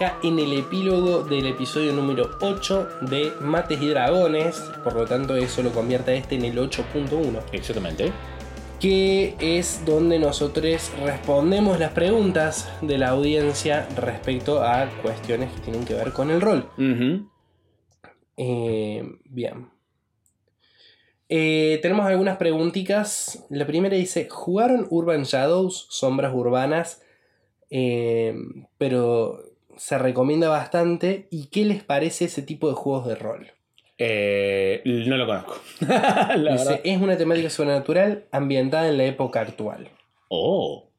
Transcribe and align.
acá 0.00 0.18
en 0.22 0.38
el 0.38 0.54
epílogo 0.54 1.24
del 1.24 1.46
episodio 1.46 1.92
número 1.92 2.30
8 2.40 2.88
de 3.02 3.34
Mates 3.42 3.82
y 3.82 3.88
Dragones. 3.88 4.58
Por 4.82 4.94
lo 4.94 5.04
tanto, 5.04 5.36
eso 5.36 5.62
lo 5.62 5.72
convierte 5.72 6.12
a 6.12 6.14
este 6.14 6.36
en 6.36 6.46
el 6.46 6.56
8.1. 6.56 7.42
Exactamente. 7.52 8.10
Que 8.80 9.34
es 9.38 9.84
donde 9.84 10.18
nosotros 10.18 10.90
respondemos 11.04 11.78
las 11.78 11.92
preguntas 11.92 12.72
de 12.80 12.96
la 12.96 13.10
audiencia 13.10 13.86
respecto 13.94 14.62
a 14.62 14.88
cuestiones 15.02 15.52
que 15.52 15.60
tienen 15.60 15.84
que 15.84 15.92
ver 15.92 16.12
con 16.12 16.30
el 16.30 16.40
rol. 16.40 16.66
Eh, 18.38 19.04
bien. 19.26 19.68
Eh, 21.28 21.78
tenemos 21.82 22.06
algunas 22.06 22.38
preguntitas. 22.38 23.44
La 23.50 23.66
primera 23.66 23.96
dice: 23.96 24.28
¿Jugaron 24.30 24.86
Urban 24.88 25.24
Shadows, 25.24 25.88
Sombras 25.90 26.32
Urbanas? 26.34 27.02
Eh, 27.68 28.34
pero 28.78 29.49
se 29.80 29.96
recomienda 29.96 30.50
bastante. 30.50 31.26
¿Y 31.30 31.46
qué 31.46 31.64
les 31.64 31.82
parece 31.82 32.26
ese 32.26 32.42
tipo 32.42 32.68
de 32.68 32.74
juegos 32.74 33.06
de 33.06 33.14
rol? 33.14 33.46
Eh, 33.96 34.82
no 34.84 35.16
lo 35.16 35.24
conozco. 35.24 35.58
Dice, 35.80 36.82
es 36.84 37.00
una 37.00 37.16
temática 37.16 37.48
sobrenatural 37.48 38.26
ambientada 38.30 38.88
en 38.88 38.98
la 38.98 39.04
época 39.06 39.40
actual. 39.40 39.88
Oh, 40.28 40.90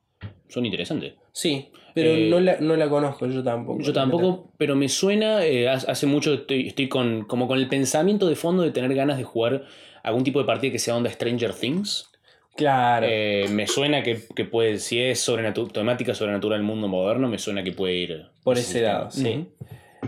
son 0.49 0.65
interesantes. 0.65 1.13
Sí, 1.31 1.69
pero 1.93 2.09
Eh, 2.09 2.27
no, 2.31 2.39
la, 2.39 2.59
no 2.59 2.75
la 2.75 2.89
conozco, 2.89 3.27
yo 3.27 3.43
tampoco. 3.43 3.83
Yo 3.83 3.93
tampoco, 3.93 4.51
pero 4.57 4.75
me 4.75 4.89
suena, 4.89 5.45
eh, 5.45 5.69
hace 5.69 5.89
hace 5.91 6.07
mucho 6.07 6.33
estoy, 6.33 6.67
estoy 6.67 6.89
con, 6.89 7.25
como 7.25 7.47
con 7.47 7.59
el 7.59 7.67
pensamiento 7.67 8.27
de 8.27 8.35
fondo 8.35 8.63
de 8.63 8.71
tener 8.71 8.95
ganas 8.95 9.19
de 9.19 9.23
jugar 9.23 9.63
algún 10.01 10.23
tipo 10.23 10.39
de 10.39 10.45
partida 10.45 10.71
que 10.71 10.79
sea 10.79 10.95
onda 10.95 11.11
Stranger 11.11 11.53
Things. 11.53 12.09
Claro. 12.55 13.07
Eh, 13.09 13.47
me 13.49 13.65
suena 13.67 14.03
que, 14.03 14.19
que 14.35 14.45
puede, 14.45 14.77
si 14.79 14.99
es 15.01 15.27
sobrenatu- 15.27 15.71
temática 15.71 16.13
sobrenatural 16.13 16.59
del 16.59 16.67
mundo 16.67 16.87
moderno, 16.87 17.27
me 17.27 17.37
suena 17.39 17.63
que 17.63 17.71
puede 17.71 17.93
ir 17.95 18.25
Por 18.43 18.57
ese 18.57 18.81
lado, 18.81 19.09
sí. 19.11 19.47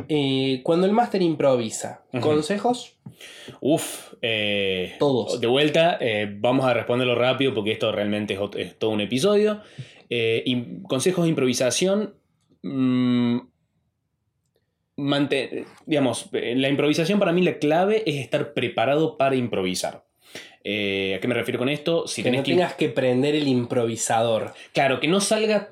Eh, 0.09 0.61
cuando 0.63 0.85
el 0.87 0.91
máster 0.91 1.21
improvisa. 1.21 2.03
¿consejos? 2.19 2.97
Uf, 3.61 4.13
eh, 4.21 4.95
Todos. 4.99 5.39
De 5.39 5.47
vuelta, 5.47 5.97
eh, 6.01 6.27
vamos 6.39 6.65
a 6.65 6.73
responderlo 6.73 7.15
rápido 7.15 7.53
porque 7.53 7.71
esto 7.71 7.91
realmente 7.91 8.37
es, 8.57 8.77
todo 8.77 8.89
un 8.91 9.01
episodio. 9.01 9.61
Consejos 10.87 11.23
de 11.23 11.29
improvisación. 11.29 12.15
mm, 12.63 13.37
mante- 14.97 15.65
digamos, 15.85 16.29
la 16.31 16.69
improvisación 16.69 17.19
para 17.19 17.31
mí 17.33 17.41
la 17.41 17.57
clave 17.57 18.03
es 18.05 18.15
estar 18.17 18.53
preparado 18.53 19.17
para 19.17 19.35
improvisar. 19.35 20.05
Eh, 20.63 21.15
¿A 21.17 21.19
qué 21.19 21.27
me 21.27 21.33
refiero 21.35 21.59
con 21.59 21.69
esto? 21.69 22.07
Si 22.07 22.21
que 22.23 22.27
tenés 22.29 22.39
no 22.39 22.43
que, 22.45 22.51
tengas 22.51 22.73
que 22.75 22.89
prender 22.89 23.35
el 23.35 23.47
improvisador. 23.47 24.53
Claro, 24.73 24.99
que 24.99 25.07
no 25.07 25.19
salga. 25.19 25.69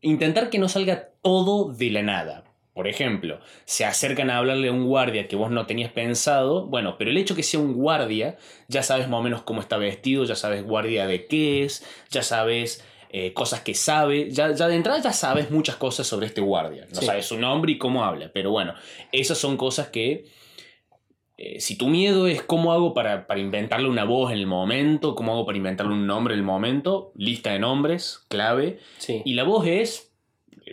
Intentar 0.00 0.48
que 0.50 0.58
no 0.58 0.68
salga 0.68 1.08
todo 1.22 1.72
de 1.72 1.90
la 1.90 2.02
nada. 2.02 2.44
Por 2.72 2.86
ejemplo, 2.86 3.40
se 3.64 3.84
acercan 3.84 4.30
a 4.30 4.38
hablarle 4.38 4.68
a 4.68 4.72
un 4.72 4.86
guardia 4.86 5.26
que 5.26 5.34
vos 5.34 5.50
no 5.50 5.66
tenías 5.66 5.90
pensado. 5.90 6.66
Bueno, 6.66 6.94
pero 6.96 7.10
el 7.10 7.16
hecho 7.16 7.34
que 7.34 7.42
sea 7.42 7.58
un 7.58 7.74
guardia, 7.74 8.36
ya 8.68 8.84
sabes 8.84 9.08
más 9.08 9.18
o 9.18 9.22
menos 9.24 9.42
cómo 9.42 9.60
está 9.60 9.76
vestido, 9.78 10.22
ya 10.24 10.36
sabes 10.36 10.62
guardia 10.62 11.08
de 11.08 11.26
qué 11.26 11.64
es, 11.64 11.84
ya 12.10 12.22
sabes 12.22 12.84
eh, 13.10 13.32
cosas 13.32 13.62
que 13.62 13.74
sabe. 13.74 14.30
Ya, 14.30 14.52
ya 14.52 14.68
de 14.68 14.76
entrada 14.76 15.00
ya 15.02 15.12
sabes 15.12 15.50
muchas 15.50 15.74
cosas 15.74 16.06
sobre 16.06 16.26
este 16.26 16.40
guardia. 16.40 16.86
No 16.94 17.00
Sí. 17.00 17.06
sabes 17.06 17.26
su 17.26 17.36
nombre 17.38 17.72
y 17.72 17.78
cómo 17.78 18.04
habla. 18.04 18.30
Pero 18.32 18.52
bueno, 18.52 18.74
esas 19.10 19.38
son 19.38 19.56
cosas 19.56 19.88
que. 19.88 20.26
Eh, 21.40 21.60
si 21.60 21.76
tu 21.78 21.86
miedo 21.88 22.26
es 22.26 22.42
cómo 22.42 22.72
hago 22.72 22.92
para, 22.94 23.26
para 23.28 23.38
inventarle 23.40 23.88
una 23.88 24.04
voz 24.04 24.32
en 24.32 24.38
el 24.38 24.46
momento, 24.46 25.14
cómo 25.14 25.32
hago 25.32 25.46
para 25.46 25.56
inventarle 25.56 25.92
un 25.92 26.06
nombre 26.06 26.34
en 26.34 26.40
el 26.40 26.44
momento, 26.44 27.12
lista 27.14 27.52
de 27.52 27.60
nombres, 27.60 28.24
clave, 28.28 28.80
Sí. 28.98 29.22
y 29.24 29.34
la 29.34 29.44
voz 29.44 29.66
es 29.66 30.12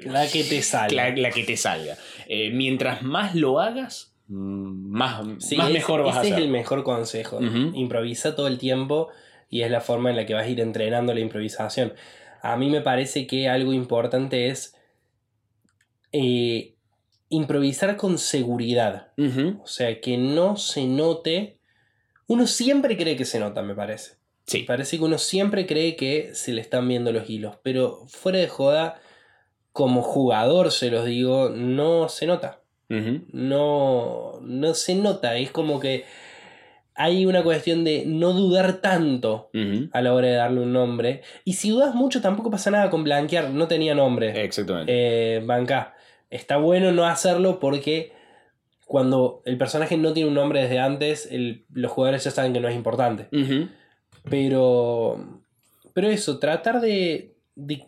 La 0.03 0.27
que 0.27 0.43
te 0.43 0.61
salga. 0.63 1.09
La, 1.11 1.15
la 1.15 1.29
que 1.31 1.43
te 1.43 1.55
salga. 1.55 1.95
Eh, 2.27 2.49
mientras 2.51 3.03
más 3.03 3.35
lo 3.35 3.59
hagas, 3.61 4.13
mm, 4.27 4.89
más, 4.89 5.21
Sí, 5.39 5.55
más 5.55 5.67
es- 5.67 5.73
mejor 5.73 6.03
vas 6.03 6.17
a 6.17 6.19
ese 6.21 6.29
hacer. 6.31 6.39
es 6.39 6.45
el 6.45 6.51
mejor 6.51 6.83
consejo. 6.83 7.39
Improvisa 7.41 8.35
todo 8.35 8.47
el 8.47 8.57
tiempo 8.57 9.09
y 9.49 9.61
es 9.61 9.69
la 9.71 9.81
forma 9.81 10.09
en 10.09 10.15
la 10.15 10.25
que 10.25 10.33
vas 10.33 10.45
a 10.45 10.49
ir 10.49 10.59
entrenando 10.59 11.13
la 11.13 11.19
improvisación. 11.21 11.93
A 12.41 12.57
mí 12.57 12.69
me 12.69 12.81
parece 12.81 13.25
que 13.27 13.47
algo 13.47 13.71
importante 13.71 14.47
es 14.47 14.75
eh, 16.11 16.74
improvisar 17.29 17.97
con 17.97 18.17
seguridad. 18.17 19.11
O 19.61 19.67
sea, 19.67 19.99
que 20.01 20.17
no 20.17 20.57
se 20.57 20.85
note. 20.85 21.57
Uno 22.27 22.47
siempre 22.47 22.97
cree 22.97 23.15
que 23.15 23.25
se 23.25 23.39
nota, 23.39 23.61
me 23.61 23.75
parece. 23.75 24.11
Me 24.13 24.17
Sí. 24.47 24.59
parece 24.63 24.97
que 24.97 25.03
uno 25.03 25.17
siempre 25.17 25.65
cree 25.65 25.95
que 25.95 26.29
se 26.35 26.53
le 26.53 26.61
están 26.61 26.87
viendo 26.87 27.11
los 27.11 27.29
hilos. 27.29 27.57
Pero 27.63 28.03
fuera 28.07 28.37
de 28.39 28.47
joda, 28.47 28.99
como 29.71 30.01
jugador 30.03 30.71
se 30.71 30.91
los 30.91 31.05
digo, 31.05 31.49
no 31.49 32.09
se 32.09 32.27
nota. 32.27 32.61
No, 33.33 34.39
no 34.41 34.73
se 34.75 34.95
nota. 34.95 35.35
Es 35.37 35.51
como 35.51 35.79
que 35.79 36.05
hay 36.93 37.25
una 37.25 37.43
cuestión 37.43 37.83
de 37.83 38.03
no 38.05 38.33
dudar 38.33 38.81
tanto 38.81 39.49
a 39.91 40.01
la 40.01 40.13
hora 40.13 40.27
de 40.27 40.33
darle 40.35 40.61
un 40.61 40.71
nombre. 40.73 41.23
Y 41.43 41.53
si 41.53 41.71
dudas 41.71 41.93
mucho, 41.95 42.21
tampoco 42.21 42.49
pasa 42.51 42.71
nada 42.71 42.89
con 42.91 43.03
blanquear. 43.03 43.49
No 43.49 43.67
tenía 43.67 43.95
nombre. 43.95 44.43
Exactamente. 44.43 44.91
Eh, 45.37 45.39
banca. 45.43 45.94
Está 46.35 46.57
bueno 46.57 46.91
no 46.91 47.05
hacerlo 47.05 47.59
porque 47.59 48.11
cuando 48.85 49.41
el 49.45 49.57
personaje 49.57 49.97
no 49.97 50.13
tiene 50.13 50.29
un 50.29 50.35
nombre 50.35 50.61
desde 50.61 50.79
antes, 50.79 51.27
el- 51.31 51.65
los 51.73 51.91
jugadores 51.91 52.23
ya 52.23 52.31
saben 52.31 52.53
que 52.53 52.59
no 52.59 52.67
es 52.67 52.75
importante. 52.75 53.27
Pero. 54.29 55.41
Pero 55.93 56.07
eso, 56.09 56.39
tratar 56.39 56.81
de. 56.81 57.33
de, 57.55 57.83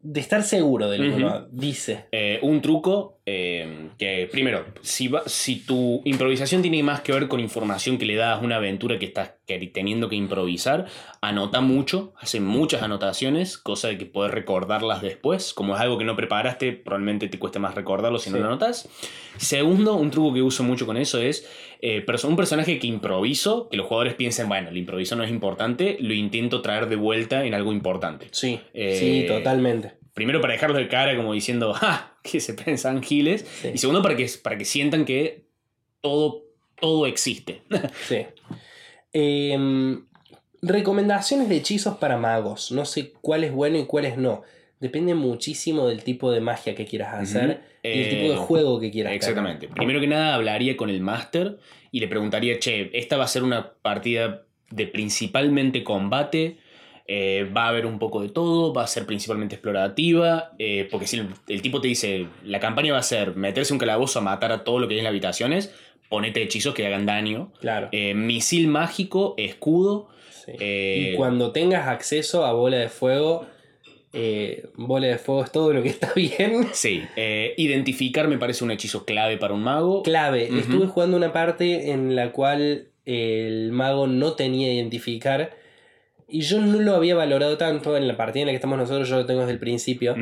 de 0.00 0.20
estar 0.20 0.42
seguro 0.42 0.88
de 0.90 0.98
lo 0.98 1.04
que 1.16 1.22
uno 1.24 1.46
dice. 1.50 2.04
Eh, 2.12 2.38
un 2.42 2.60
truco 2.60 3.18
eh, 3.26 3.88
que, 3.98 4.28
primero, 4.30 4.66
si, 4.82 5.08
va- 5.08 5.22
si 5.26 5.56
tu 5.64 6.02
improvisación 6.04 6.60
tiene 6.62 6.82
más 6.82 7.00
que 7.00 7.12
ver 7.12 7.26
con 7.28 7.40
información 7.40 7.96
que 7.96 8.04
le 8.04 8.16
das 8.16 8.38
a 8.38 8.44
una 8.44 8.56
aventura 8.56 8.98
que 8.98 9.06
estás 9.06 9.32
teniendo 9.46 10.08
que 10.08 10.16
improvisar, 10.16 10.86
anota 11.22 11.60
mucho, 11.60 12.12
hace 12.18 12.40
muchas 12.40 12.82
anotaciones, 12.82 13.56
cosa 13.58 13.88
de 13.88 13.98
que 13.98 14.06
puedes 14.06 14.32
recordarlas 14.32 15.00
después. 15.00 15.54
Como 15.54 15.74
es 15.74 15.80
algo 15.80 15.96
que 15.98 16.04
no 16.04 16.16
preparaste, 16.16 16.72
probablemente 16.72 17.28
te 17.28 17.38
cueste 17.38 17.58
más 17.58 17.74
recordarlo 17.74 18.18
si 18.18 18.30
no 18.30 18.38
lo 18.38 18.46
anotas. 18.46 18.88
Segundo, 19.36 19.94
un 19.96 20.10
truco 20.10 20.34
que 20.34 20.42
uso 20.42 20.62
mucho 20.62 20.86
con 20.86 20.96
eso 20.96 21.18
es 21.20 21.48
eh, 21.80 22.04
un 22.24 22.36
personaje 22.36 22.78
que 22.78 22.86
improviso, 22.86 23.68
que 23.70 23.76
los 23.76 23.86
jugadores 23.86 24.14
piensen, 24.14 24.48
bueno, 24.48 24.68
el 24.68 24.76
improviso 24.76 25.16
no 25.16 25.24
es 25.24 25.30
importante, 25.30 25.96
lo 26.00 26.14
intento 26.14 26.62
traer 26.62 26.88
de 26.88 26.96
vuelta 26.96 27.44
en 27.44 27.54
algo 27.54 27.72
importante. 27.72 28.28
Sí, 28.30 28.60
Eh, 28.72 28.96
sí, 28.98 29.24
totalmente. 29.26 30.03
Primero 30.14 30.40
para 30.40 30.52
dejarlos 30.54 30.78
de 30.78 30.88
cara 30.88 31.16
como 31.16 31.32
diciendo, 31.32 31.74
¡ja! 31.74 32.16
que 32.22 32.40
se 32.40 32.54
pensan 32.54 33.02
giles. 33.02 33.44
Sí. 33.60 33.70
Y 33.74 33.78
segundo 33.78 34.00
para 34.02 34.16
que, 34.16 34.26
para 34.42 34.56
que 34.56 34.64
sientan 34.64 35.04
que 35.04 35.44
todo, 36.00 36.44
todo 36.80 37.06
existe. 37.06 37.62
Sí. 38.08 38.26
Em, 39.12 40.06
recomendaciones 40.62 41.48
de 41.48 41.56
hechizos 41.56 41.96
para 41.98 42.16
magos. 42.16 42.72
No 42.72 42.84
sé 42.84 43.12
cuál 43.20 43.44
es 43.44 43.52
bueno 43.52 43.78
y 43.78 43.86
cuál 43.86 44.06
es 44.06 44.16
no. 44.16 44.42
Depende 44.80 45.14
muchísimo 45.14 45.86
del 45.86 46.02
tipo 46.02 46.30
de 46.30 46.40
magia 46.40 46.74
que 46.74 46.84
quieras 46.84 47.14
hacer 47.14 47.62
y 47.82 47.88
el 47.88 48.06
Eh, 48.06 48.10
tipo 48.10 48.32
de 48.32 48.36
juego 48.36 48.80
que 48.80 48.90
quieras 48.90 49.10
hacer. 49.10 49.16
Exactamente. 49.16 49.68
Primero 49.68 50.00
que 50.00 50.06
nada 50.06 50.34
hablaría 50.34 50.76
con 50.76 50.90
el 50.90 51.00
máster 51.00 51.58
y 51.90 52.00
le 52.00 52.08
preguntaría, 52.08 52.58
che, 52.58 52.90
esta 52.92 53.16
va 53.16 53.24
a 53.24 53.28
ser 53.28 53.44
una 53.44 53.72
partida 53.74 54.42
de 54.70 54.86
principalmente 54.86 55.84
combate. 55.84 56.58
Eh, 57.06 57.50
va 57.54 57.66
a 57.66 57.68
haber 57.68 57.86
un 57.86 57.98
poco 57.98 58.22
de 58.22 58.28
todo, 58.28 58.72
va 58.72 58.84
a 58.84 58.86
ser 58.86 59.06
principalmente 59.06 59.56
explorativa, 59.56 60.52
eh, 60.58 60.88
porque 60.90 61.06
si 61.06 61.18
el, 61.18 61.28
el 61.48 61.62
tipo 61.62 61.80
te 61.80 61.88
dice, 61.88 62.26
la 62.44 62.60
campaña 62.60 62.92
va 62.92 62.98
a 62.98 63.02
ser 63.02 63.36
meterse 63.36 63.72
un 63.72 63.78
calabozo 63.78 64.18
a 64.18 64.22
matar 64.22 64.52
a 64.52 64.64
todo 64.64 64.78
lo 64.78 64.88
que 64.88 64.94
hay 64.94 65.00
en 65.00 65.04
las 65.04 65.10
habitaciones, 65.10 65.74
ponete 66.08 66.42
hechizos 66.42 66.74
que 66.74 66.86
hagan 66.86 67.06
daño. 67.06 67.52
Claro. 67.60 67.88
Eh, 67.92 68.14
misil 68.14 68.68
mágico, 68.68 69.34
escudo. 69.36 70.08
sí. 70.30 70.52
y 70.60 71.14
cuando 71.16 71.52
tengas 71.52 71.88
acceso 71.88 72.44
a 72.44 72.52
bola 72.52 72.78
de 72.78 72.88
fuego, 72.88 73.46
eh, 74.16 74.68
bola 74.76 75.08
de 75.08 75.18
fuego 75.18 75.42
es 75.42 75.50
todo 75.50 75.72
lo 75.72 75.82
que 75.82 75.88
está 75.88 76.12
bien. 76.14 76.68
Sí, 76.72 77.02
eh, 77.16 77.52
identificar 77.56 78.28
me 78.28 78.38
parece 78.38 78.64
un 78.64 78.70
hechizo 78.70 79.04
clave 79.04 79.36
para 79.36 79.54
un 79.54 79.62
mago. 79.62 80.02
Clave. 80.04 80.44
Estuve 80.56 80.86
jugando 80.86 81.16
una 81.16 81.32
parte 81.32 81.90
en 81.90 82.14
la 82.14 82.30
cual 82.30 82.88
el 83.04 83.72
mago 83.72 84.06
no 84.06 84.34
tenía 84.34 84.72
identificar. 84.72 85.56
Y 86.34 86.40
yo 86.40 86.60
no 86.60 86.80
lo 86.80 86.94
había 86.96 87.14
valorado 87.14 87.56
tanto 87.56 87.96
en 87.96 88.08
la 88.08 88.16
partida 88.16 88.42
en 88.42 88.46
la 88.46 88.52
que 88.52 88.56
estamos 88.56 88.76
nosotros, 88.78 89.08
yo 89.08 89.16
lo 89.16 89.26
tengo 89.26 89.40
desde 89.40 89.52
el 89.52 89.58
principio. 89.60 90.16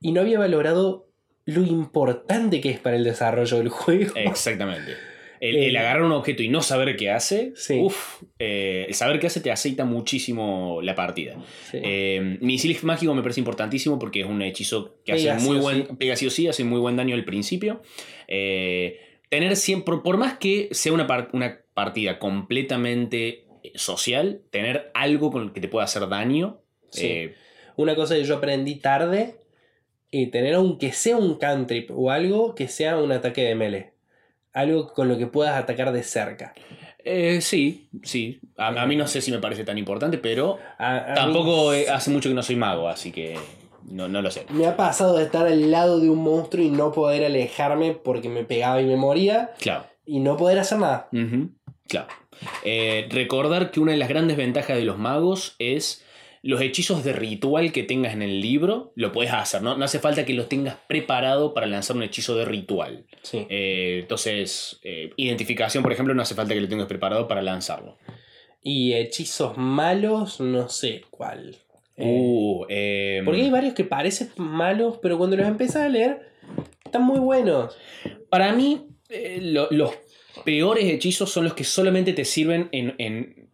Y 0.00 0.12
no 0.12 0.20
había 0.20 0.38
valorado 0.38 1.08
lo 1.44 1.62
importante 1.62 2.60
que 2.60 2.70
es 2.70 2.80
para 2.80 2.96
el 2.96 3.04
desarrollo 3.04 3.58
del 3.58 3.68
juego. 3.68 4.12
Exactamente. 4.16 4.92
El, 4.92 4.96
Eh, 5.38 5.68
el 5.68 5.76
agarrar 5.76 6.02
un 6.02 6.12
objeto 6.12 6.42
y 6.42 6.48
no 6.48 6.62
saber 6.62 6.96
qué 6.96 7.10
hace, 7.10 7.52
Sí. 7.56 7.78
uf, 7.78 8.22
eh, 8.38 8.86
el 8.88 8.94
saber 8.94 9.20
qué 9.20 9.26
hace 9.26 9.40
te 9.42 9.50
aceita 9.52 9.84
muchísimo 9.84 10.80
la 10.82 10.94
partida. 10.94 11.36
Sí. 11.70 11.78
Eh, 11.82 12.38
misil 12.40 12.74
mágico 12.82 13.14
me 13.14 13.20
parece 13.20 13.40
importantísimo 13.40 13.98
porque 13.98 14.20
es 14.22 14.26
un 14.26 14.40
hechizo 14.40 14.96
que 15.04 15.12
Pega 15.12 15.36
hace 15.36 15.46
muy 15.46 15.58
buen. 15.58 15.86
sí. 15.86 15.92
Pega 15.98 16.16
sí 16.16 16.26
o 16.26 16.30
sí, 16.30 16.48
hace 16.48 16.64
muy 16.64 16.80
buen 16.80 16.96
daño 16.96 17.14
al 17.14 17.24
principio. 17.26 17.82
Eh, 18.28 18.98
tener 19.28 19.54
siempre, 19.56 19.96
por 20.02 20.16
más 20.16 20.38
que 20.38 20.68
sea 20.72 20.92
una, 20.94 21.06
par- 21.06 21.28
una 21.34 21.60
partida 21.74 22.18
completamente 22.18 23.44
social, 23.74 24.40
tener 24.50 24.90
algo 24.94 25.30
con 25.30 25.42
el 25.42 25.52
que 25.52 25.60
te 25.60 25.68
pueda 25.68 25.84
hacer 25.84 26.08
daño. 26.08 26.60
Sí. 26.90 27.06
eh, 27.06 27.34
Una 27.76 27.94
cosa 27.94 28.14
que 28.14 28.24
yo 28.24 28.36
aprendí 28.36 28.76
tarde 28.76 29.36
eh, 30.12 30.30
tener 30.30 30.54
aunque 30.54 30.92
sea 30.92 31.16
un 31.16 31.36
cantrip 31.36 31.90
o 31.92 32.10
algo 32.10 32.54
que 32.54 32.68
sea 32.68 32.96
un 32.98 33.12
ataque 33.12 33.42
de 33.44 33.54
melee. 33.54 33.92
Algo 34.52 34.92
con 34.92 35.08
lo 35.08 35.18
que 35.18 35.26
puedas 35.26 35.56
atacar 35.60 35.92
de 35.92 36.02
cerca. 36.02 36.54
Eh, 37.04 37.40
sí, 37.40 37.88
sí. 38.02 38.40
A, 38.56 38.68
a 38.68 38.86
mí 38.86 38.96
no 38.96 39.06
sé 39.06 39.20
si 39.20 39.30
me 39.30 39.38
parece 39.38 39.64
tan 39.64 39.76
importante, 39.78 40.16
pero 40.18 40.58
A- 40.78 41.12
a 41.12 41.14
tampoco 41.14 41.70
mí 41.72 41.78
eh, 41.78 41.90
hace 41.90 42.10
mucho 42.10 42.28
que 42.30 42.34
no 42.34 42.42
soy 42.42 42.56
mago, 42.56 42.88
así 42.88 43.12
que 43.12 43.36
no, 43.90 44.08
no 44.08 44.22
lo 44.22 44.30
sé. 44.30 44.46
Me 44.50 44.66
ha 44.66 44.76
pasado 44.76 45.16
de 45.18 45.24
estar 45.24 45.46
al 45.46 45.70
lado 45.70 46.00
de 46.00 46.08
un 46.10 46.18
monstruo 46.22 46.64
y 46.64 46.70
no 46.70 46.92
poder 46.92 47.24
alejarme 47.24 47.92
porque 47.92 48.28
me 48.28 48.44
pegaba 48.44 48.80
y 48.80 48.86
me 48.86 48.96
moría 48.96 49.50
Claro. 49.60 49.84
y 50.06 50.18
no 50.20 50.36
poder 50.36 50.58
hacer 50.58 50.78
nada. 50.78 51.08
Claro. 51.86 52.08
Eh, 52.64 53.06
recordar 53.10 53.70
que 53.70 53.80
una 53.80 53.92
de 53.92 53.98
las 53.98 54.08
grandes 54.08 54.36
ventajas 54.36 54.76
de 54.76 54.84
los 54.84 54.98
magos 54.98 55.54
es 55.58 56.04
los 56.42 56.60
hechizos 56.60 57.02
de 57.02 57.12
ritual 57.12 57.72
que 57.72 57.82
tengas 57.82 58.12
en 58.12 58.22
el 58.22 58.40
libro, 58.40 58.92
lo 58.94 59.10
puedes 59.10 59.32
hacer, 59.32 59.62
¿no? 59.62 59.76
No 59.76 59.84
hace 59.84 59.98
falta 59.98 60.24
que 60.24 60.32
los 60.32 60.48
tengas 60.48 60.76
preparado 60.86 61.54
para 61.54 61.66
lanzar 61.66 61.96
un 61.96 62.04
hechizo 62.04 62.36
de 62.36 62.44
ritual. 62.44 63.04
Sí. 63.22 63.46
Eh, 63.50 63.98
entonces, 64.02 64.78
eh, 64.84 65.10
identificación, 65.16 65.82
por 65.82 65.92
ejemplo, 65.92 66.14
no 66.14 66.22
hace 66.22 66.36
falta 66.36 66.54
que 66.54 66.60
lo 66.60 66.68
tengas 66.68 66.86
preparado 66.86 67.26
para 67.26 67.42
lanzarlo. 67.42 67.96
Y 68.62 68.92
hechizos 68.94 69.56
malos, 69.56 70.40
no 70.40 70.68
sé 70.68 71.02
cuál. 71.10 71.56
Uh, 71.98 72.64
eh, 72.68 73.22
porque 73.24 73.40
hay 73.42 73.50
varios 73.50 73.74
que 73.74 73.84
parecen 73.84 74.30
malos, 74.36 74.98
pero 75.02 75.18
cuando 75.18 75.36
los 75.36 75.46
empiezas 75.48 75.82
a 75.82 75.88
leer, 75.88 76.30
están 76.84 77.02
muy 77.02 77.18
buenos. 77.18 77.76
Para 78.28 78.52
mí, 78.52 78.86
lo- 79.40 79.68
los 79.70 79.92
peores 80.44 80.84
hechizos 80.86 81.30
son 81.30 81.44
los 81.44 81.54
que 81.54 81.64
solamente 81.64 82.12
te 82.12 82.24
sirven 82.24 82.68
en, 82.72 82.94
en 82.98 83.48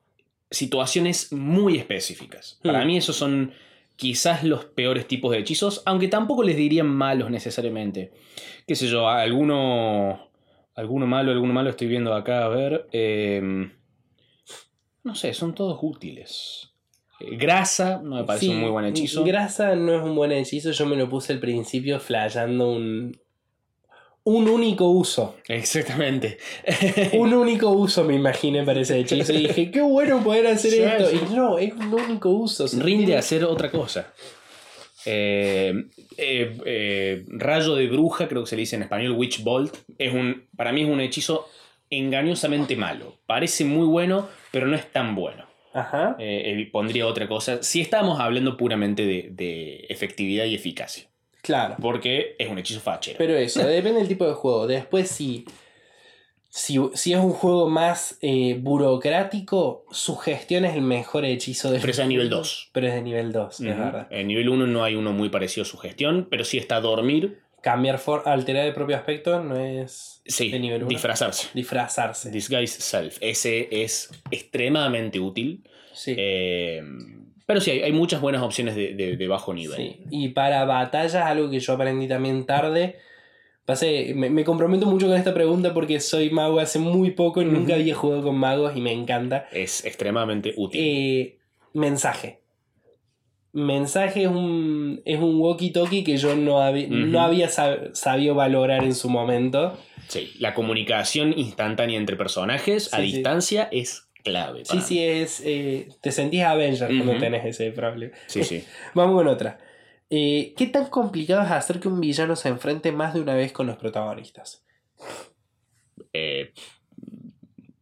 situaciones 0.51 1.33
muy 1.33 1.79
específicas. 1.79 2.59
Para 2.63 2.83
Hmm. 2.83 2.87
mí 2.87 2.97
esos 2.99 3.17
son 3.17 3.53
quizás 3.97 4.43
los 4.45 4.65
peores 4.65 5.07
tipos 5.07 5.31
de 5.33 5.39
hechizos, 5.39 5.83
aunque 5.87 6.09
tampoco 6.09 6.43
les 6.43 6.57
diría 6.57 6.85
malos 6.85 7.31
necesariamente. 7.31 8.13
Qué 8.67 8.75
sé 8.75 8.87
yo, 8.89 9.09
alguno, 9.09 10.29
alguno 10.75 11.07
malo, 11.07 11.31
alguno 11.33 11.53
malo 11.53 11.71
estoy 11.71 11.87
viendo 11.89 12.13
acá, 12.15 12.45
a 12.45 12.49
ver. 12.49 12.89
eh, 12.93 13.71
no 15.05 15.15
sé, 15.15 15.35
son 15.35 15.55
todos 15.55 15.79
útiles. 15.83 16.69
Eh, 17.21 17.37
grasa, 17.37 18.01
no 18.03 18.17
me 18.17 18.25
parece 18.25 18.47
Sí, 18.47 18.53
un 18.53 18.61
muy 18.61 18.71
buen 18.71 18.85
hechizo. 18.87 19.25
Grasa 19.25 19.75
no 19.75 19.95
es 19.97 20.03
un 20.03 20.15
buen 20.15 20.33
hechizo, 20.33 20.71
yo 20.71 20.87
me 20.87 20.97
lo 20.97 21.09
puse 21.09 21.33
al 21.33 21.41
principio 21.41 21.99
flayando 22.01 22.71
un. 22.73 23.19
Un 24.25 24.49
único 24.49 24.89
uso. 24.89 25.37
Exactamente. 25.49 26.39
Un 27.15 27.35
único 27.35 27.71
uso 27.71 28.05
me 28.05 28.15
imaginé 28.15 28.63
para 28.63 28.81
ese 28.81 28.99
hechizo. 29.01 29.33
Y 29.33 29.49
dije, 29.49 29.71
qué 29.71 29.81
bueno 29.81 30.23
poder 30.23 30.47
hacer 30.47 30.75
esto. 30.75 31.13
Y 31.13 31.35
no, 31.35 31.59
es 31.59 31.73
un 31.75 31.93
único 31.93 32.31
uso. 32.31 32.67
rinde 32.79 33.17
a 33.17 33.19
hacer 33.19 33.45
otra 33.45 33.71
cosa. 33.71 34.13
Eh, 35.05 35.87
eh, 36.17 36.57
eh, 36.65 37.25
rayo 37.27 37.75
de 37.75 37.89
bruja, 37.89 38.29
creo 38.29 38.45
que 38.45 38.51
se 38.51 38.57
le 38.57 38.61
dice 38.61 38.77
en 38.77 38.83
español, 38.83 39.13
Witch 39.13 39.43
Bolt, 39.43 39.77
es 39.99 40.15
un, 40.15 40.47
para 40.57 40.71
mí 40.71 40.83
es 40.83 40.89
un 40.89 41.01
hechizo 41.01 41.49
engañosamente 41.91 42.77
malo. 42.77 43.19
Parece 43.27 43.65
muy 43.65 43.87
bueno, 43.87 44.29
pero 44.53 44.69
no 44.69 44.77
es 44.77 44.91
tan 44.93 45.17
bueno. 45.17 45.47
Ajá. 45.75 46.17
Pondría 46.71 47.07
otra 47.07 47.27
cosa. 47.27 47.63
Si 47.63 47.81
estamos 47.81 48.21
hablando 48.21 48.57
puramente 48.57 49.05
de, 49.05 49.31
de 49.33 49.87
efectividad 49.89 50.45
y 50.45 50.55
eficacia, 50.55 51.09
Claro. 51.43 51.77
porque 51.81 52.37
es 52.39 52.49
un 52.49 52.59
hechizo 52.59 52.81
fachero. 52.81 53.19
Pero 53.19 53.37
eso, 53.37 53.67
depende 53.67 53.99
del 53.99 54.09
tipo 54.09 54.25
de 54.27 54.33
juego. 54.35 54.67
Después, 54.67 55.09
si, 55.11 55.45
si, 56.49 56.79
si 56.95 57.13
es 57.13 57.19
un 57.19 57.33
juego 57.33 57.69
más 57.69 58.17
eh, 58.23 58.57
burocrático, 58.61 59.85
su 59.91 60.17
gestión 60.17 60.65
es 60.65 60.75
el 60.75 60.83
mejor 60.83 61.25
hechizo 61.25 61.71
de 61.73 61.81
Pero 61.81 61.91
es 61.91 61.99
a 61.99 62.07
nivel 62.07 62.31
2. 62.31 62.71
Pero 62.73 62.87
es 62.87 62.95
de 62.95 63.03
nivel 63.03 63.33
2, 63.33 63.61
es 63.61 63.67
verdad. 63.67 64.07
En 64.11 64.29
nivel 64.29 64.49
1 64.49 64.67
no 64.69 64.85
hay 64.85 64.95
uno 64.95 65.13
muy 65.13 65.31
parecido 65.31 65.63
a 65.63 65.67
su 65.67 65.79
gestión, 65.79 66.29
pero 66.31 66.45
sí 66.45 66.59
está 66.59 66.81
dormir, 66.81 67.41
Cambiar, 67.63 67.99
for 68.01 68.25
alterar 68.27 68.67
el 68.67 68.75
propio 68.75 68.97
aspecto 68.97 69.41
no 69.41 69.57
es 69.57 70.21
sí, 70.27 70.51
de 70.51 70.59
nivel 70.59 70.83
1. 70.83 70.89
disfrazarse. 70.89 71.49
Disfrazarse. 71.55 72.29
Disguise 72.33 72.81
Self. 72.81 73.19
Ese 73.21 73.69
es 73.71 74.11
extremadamente 74.33 75.21
útil. 75.21 75.63
sí. 75.93 76.15
Eh, 76.19 76.83
pero 77.53 77.61
sí, 77.61 77.71
hay, 77.71 77.81
hay 77.83 77.93
muchas 77.93 78.21
buenas 78.21 78.43
opciones 78.43 78.75
de, 78.75 78.95
de- 78.95 79.17
de 79.17 79.29
bajo 79.29 79.53
nivel. 79.55 79.77
Sí. 79.77 79.97
Y 80.11 80.29
para 80.31 80.65
batallas, 80.65 81.15
algo 81.17 81.51
que 81.51 81.61
yo 81.61 81.75
aprendí 81.75 82.09
también 82.09 82.47
tarde. 82.47 82.97
Pasé, 83.65 84.13
me, 84.17 84.29
me 84.31 84.43
comprometo 84.45 84.87
mucho 84.87 85.07
con 85.07 85.17
esta 85.17 85.33
pregunta 85.35 85.73
porque 85.73 86.01
soy 86.01 86.31
mago 86.31 86.59
hace 86.59 86.79
muy 86.81 87.13
poco 87.13 87.43
y 87.43 87.45
nunca 87.45 87.75
había 87.75 87.95
jugado 87.95 88.23
con 88.23 88.37
magos 88.37 88.77
y 88.77 88.81
me 88.81 88.93
encanta. 88.93 89.47
Es 89.53 89.85
extremadamente 89.85 90.53
útil. 90.57 90.81
Eh, 90.83 91.39
mensaje. 91.73 92.41
Mensaje 93.53 94.23
es 94.23 94.29
un, 94.29 95.03
es 95.05 95.21
un 95.21 95.39
walkie-talkie 95.39 96.05
que 96.05 96.17
yo 96.17 96.35
no, 96.35 96.59
hab- 96.61 96.89
no 96.89 97.21
había 97.21 97.49
sab- 97.49 97.95
sabido 97.95 98.35
valorar 98.35 98.83
en 98.83 98.95
su 98.95 99.11
momento. 99.11 99.79
Sí, 100.09 100.33
la 100.39 100.55
comunicación 100.55 101.35
instantánea 101.39 101.99
entre 101.99 102.17
personajes 102.17 102.93
a 102.95 102.97
sí. 102.99 103.03
distancia 103.13 103.69
es 103.71 104.09
clave. 104.23 104.65
Sí, 104.65 104.81
sí, 104.81 105.03
es. 105.03 105.43
eh, 105.45 105.89
te 106.01 106.13
sentís 106.13 106.43
Avenger 106.43 106.89
cuando 106.89 107.19
tenés 107.19 107.45
ese 107.45 107.71
problema. 107.73 108.15
Sí, 108.27 108.43
sí. 108.45 108.65
Vamos 108.95 109.17
con 109.17 109.29
otra. 109.29 109.59
Eh, 110.11 110.53
¿Qué 110.57 110.67
tan 110.67 110.87
complicado 110.87 111.43
es 111.43 111.51
hacer 111.51 111.81
que 111.81 111.89
un 111.89 112.01
villano 112.01 112.37
se 112.37 112.49
enfrente 112.49 112.93
más 112.93 113.15
de 113.15 113.21
una 113.21 113.35
vez 113.35 113.53
con 113.53 113.67
los 113.67 113.77
protagonistas? 113.77 114.65
Eh, 116.13 116.53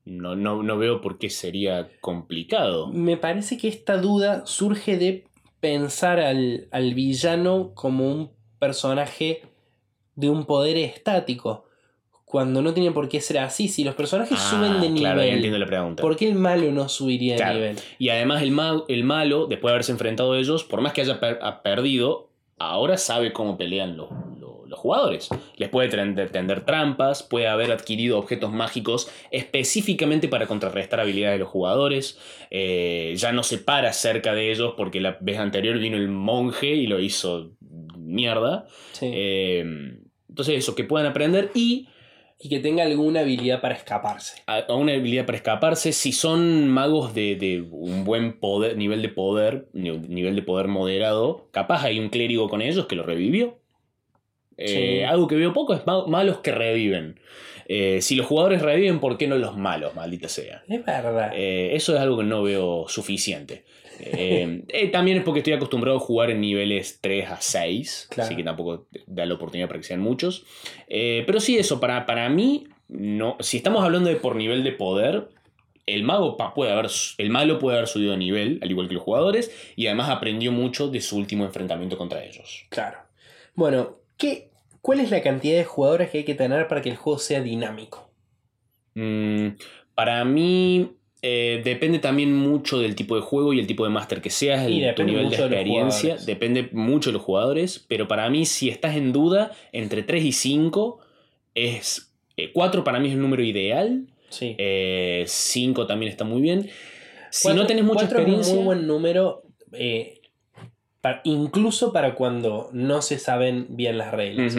no, 0.04 0.36
no, 0.36 0.62
no 0.62 0.78
veo 0.78 1.00
por 1.00 1.18
qué 1.18 1.30
sería 1.30 1.88
complicado. 2.00 2.88
Me 2.88 3.16
parece 3.16 3.56
que 3.58 3.68
esta 3.68 3.96
duda 3.96 4.46
surge 4.46 4.96
de 4.96 5.24
pensar 5.60 6.20
al, 6.20 6.68
al 6.70 6.94
villano 6.94 7.72
como 7.74 8.08
un 8.10 8.30
personaje 8.58 9.42
de 10.14 10.30
un 10.30 10.46
poder 10.46 10.76
estático. 10.76 11.64
Cuando 12.30 12.62
no 12.62 12.72
tiene 12.72 12.92
por 12.92 13.08
qué 13.08 13.20
ser 13.20 13.38
así. 13.38 13.66
Si 13.68 13.82
los 13.82 13.94
personajes 13.96 14.38
Ah, 14.40 14.50
suben 14.50 14.74
de 14.80 14.88
nivel, 14.88 14.98
Claro, 15.00 15.24
ya 15.24 15.32
entiendo 15.32 15.58
la 15.58 15.66
pregunta. 15.66 16.00
¿por 16.00 16.16
qué 16.16 16.28
el 16.28 16.36
malo 16.36 16.70
no 16.70 16.88
subiría 16.88 17.36
Claro. 17.36 17.54
de 17.54 17.60
nivel? 17.70 17.76
Y 17.98 18.08
además 18.10 18.42
el, 18.42 18.52
ma- 18.52 18.84
el 18.88 19.02
malo, 19.04 19.46
después 19.46 19.70
de 19.70 19.74
haberse 19.74 19.92
enfrentado 19.92 20.32
a 20.34 20.38
ellos, 20.38 20.62
por 20.64 20.80
más 20.80 20.92
que 20.92 21.00
haya 21.00 21.18
per- 21.18 21.38
ha 21.42 21.62
perdido, 21.62 22.30
ahora 22.58 22.96
sabe 22.98 23.32
cómo 23.32 23.56
pelean 23.56 23.96
los, 23.96 24.10
los- 24.38 24.68
los 24.68 24.78
jugadores. 24.78 25.28
Les 25.56 25.68
puede 25.68 25.88
tender, 25.88 26.64
trampas, 26.64 27.24
puede 27.24 27.48
haber 27.48 27.72
adquirido 27.72 28.16
objetos 28.18 28.52
mágicos 28.52 29.10
específicamente 29.32 30.28
para 30.28 30.46
contrarrestar 30.46 31.00
habilidades 31.00 31.34
de 31.34 31.40
los 31.40 31.48
jugadores. 31.48 32.18
Eh, 32.52 33.14
ya 33.16 33.32
no 33.32 33.42
se 33.42 33.58
para 33.58 33.92
cerca 33.92 34.32
de 34.34 34.52
ellos 34.52 34.74
porque 34.76 35.00
la 35.00 35.18
vez 35.20 35.38
anterior 35.38 35.78
vino 35.78 35.96
el 35.96 36.08
monje 36.08 36.68
y 36.68 36.86
lo 36.86 37.00
hizo 37.00 37.50
mierda. 37.96 38.66
Sí. 38.92 39.10
Eh, 39.12 39.64
entonces 40.28 40.58
eso, 40.58 40.76
que 40.76 40.84
puedan 40.84 41.08
aprender 41.08 41.50
y 41.54 41.88
y 42.42 42.48
que 42.48 42.58
tenga 42.58 42.82
alguna 42.84 43.20
habilidad 43.20 43.60
para 43.60 43.74
escaparse. 43.74 44.42
a, 44.46 44.60
a 44.60 44.74
una 44.74 44.94
habilidad 44.94 45.26
para 45.26 45.36
escaparse. 45.36 45.92
Si 45.92 46.12
son 46.12 46.68
magos 46.68 47.12
de, 47.14 47.36
de 47.36 47.60
un 47.70 48.04
buen 48.04 48.40
poder, 48.40 48.76
nivel 48.78 49.02
de 49.02 49.10
poder, 49.10 49.66
ni- 49.74 49.90
nivel 49.98 50.34
de 50.36 50.42
poder 50.42 50.66
moderado, 50.68 51.48
capaz 51.52 51.84
hay 51.84 51.98
un 51.98 52.08
clérigo 52.08 52.48
con 52.48 52.62
ellos 52.62 52.86
que 52.86 52.96
lo 52.96 53.02
revivió. 53.02 53.58
Eh, 54.56 54.98
Sí. 55.00 55.02
Algo 55.04 55.26
que 55.26 55.36
veo 55.36 55.52
poco 55.52 55.74
es 55.74 55.86
ma- 55.86 56.06
malos 56.06 56.38
que 56.38 56.52
reviven. 56.52 57.20
Eh, 57.68 58.00
si 58.02 58.16
los 58.16 58.26
jugadores 58.26 58.62
reviven, 58.62 58.98
¿por 59.00 59.16
qué 59.16 59.26
no 59.28 59.36
los 59.36 59.56
malos, 59.56 59.94
maldita 59.94 60.28
sea? 60.28 60.62
Es 60.68 60.84
verdad. 60.84 61.30
Eh, 61.34 61.76
eso 61.76 61.94
es 61.94 62.00
algo 62.00 62.18
que 62.18 62.24
no 62.24 62.42
veo 62.42 62.86
suficiente. 62.88 63.64
Eh, 64.02 64.62
eh, 64.68 64.88
también 64.88 65.18
es 65.18 65.24
porque 65.24 65.40
estoy 65.40 65.52
acostumbrado 65.52 65.98
a 65.98 66.00
jugar 66.00 66.30
en 66.30 66.40
niveles 66.40 66.98
3 67.00 67.28
a 67.30 67.40
6, 67.40 68.08
Claro. 68.10 68.26
así 68.26 68.36
que 68.36 68.42
tampoco 68.42 68.86
da 69.06 69.26
la 69.26 69.34
oportunidad 69.34 69.68
para 69.68 69.80
que 69.80 69.86
sean 69.86 70.00
muchos. 70.00 70.44
Eh, 70.88 71.22
pero 71.26 71.40
sí, 71.40 71.58
eso, 71.58 71.80
para, 71.80 72.06
para 72.06 72.28
mí, 72.28 72.66
no, 72.88 73.36
si 73.40 73.56
estamos 73.56 73.84
hablando 73.84 74.08
de 74.08 74.16
por 74.16 74.36
nivel 74.36 74.64
de 74.64 74.72
poder, 74.72 75.28
el 75.86 76.02
mago 76.02 76.36
puede 76.54 76.72
haber, 76.72 76.88
el 77.18 77.30
malo 77.30 77.58
puede 77.58 77.76
haber 77.78 77.88
subido 77.88 78.12
de 78.12 78.18
nivel, 78.18 78.58
al 78.62 78.70
igual 78.70 78.88
que 78.88 78.94
los 78.94 79.02
jugadores, 79.02 79.50
y 79.76 79.86
además 79.86 80.08
aprendió 80.10 80.52
mucho 80.52 80.88
de 80.88 81.00
su 81.00 81.16
último 81.16 81.44
enfrentamiento 81.44 81.98
contra 81.98 82.24
ellos. 82.24 82.66
Claro. 82.68 82.98
Bueno, 83.54 83.98
¿qué, 84.16 84.50
¿cuál 84.80 85.00
es 85.00 85.10
la 85.10 85.22
cantidad 85.22 85.56
de 85.56 85.64
jugadores 85.64 86.10
que 86.10 86.18
hay 86.18 86.24
que 86.24 86.34
tener 86.34 86.68
para 86.68 86.80
que 86.80 86.90
el 86.90 86.96
juego 86.96 87.18
sea 87.18 87.40
dinámico? 87.40 88.10
Mm, 88.94 89.48
para 89.94 90.24
mí 90.24 90.92
eh, 91.22 91.60
depende 91.64 91.98
también 91.98 92.34
mucho 92.34 92.78
del 92.78 92.94
tipo 92.94 93.14
de 93.16 93.22
juego 93.22 93.52
y 93.52 93.58
el 93.60 93.66
tipo 93.66 93.84
de 93.84 93.90
máster 93.90 94.20
que 94.22 94.30
seas, 94.30 94.66
el, 94.66 94.94
tu 94.94 95.04
nivel 95.04 95.28
de 95.30 95.36
experiencia, 95.36 96.16
depende 96.16 96.68
mucho 96.72 97.10
de 97.10 97.14
los 97.14 97.22
jugadores, 97.22 97.84
pero 97.88 98.08
para 98.08 98.28
mí 98.30 98.46
si 98.46 98.68
estás 98.70 98.96
en 98.96 99.12
duda 99.12 99.52
entre 99.72 100.02
3 100.02 100.24
y 100.24 100.32
5 100.32 100.98
es 101.54 102.12
4 102.54 102.84
para 102.84 103.00
mí 103.00 103.08
es 103.08 103.14
el 103.14 103.20
número 103.20 103.42
ideal, 103.42 104.06
Sí. 104.30 104.56
5 105.26 105.86
también 105.86 106.10
está 106.10 106.24
muy 106.24 106.40
bien. 106.40 106.70
Si 107.30 107.42
Cuatro- 107.48 107.62
no 107.62 107.66
tenés 107.66 107.84
mucha 107.84 108.04
experiencia, 108.04 108.40
Es 108.52 108.58
un 108.58 108.64
muy 108.64 108.64
buen 108.76 108.86
número, 108.86 109.42
eh, 109.72 110.20
incluso 111.24 111.92
para 111.92 112.14
cuando 112.14 112.68
no 112.72 113.02
se 113.02 113.18
saben 113.18 113.66
bien 113.70 113.98
las 113.98 114.12
reglas. 114.12 114.56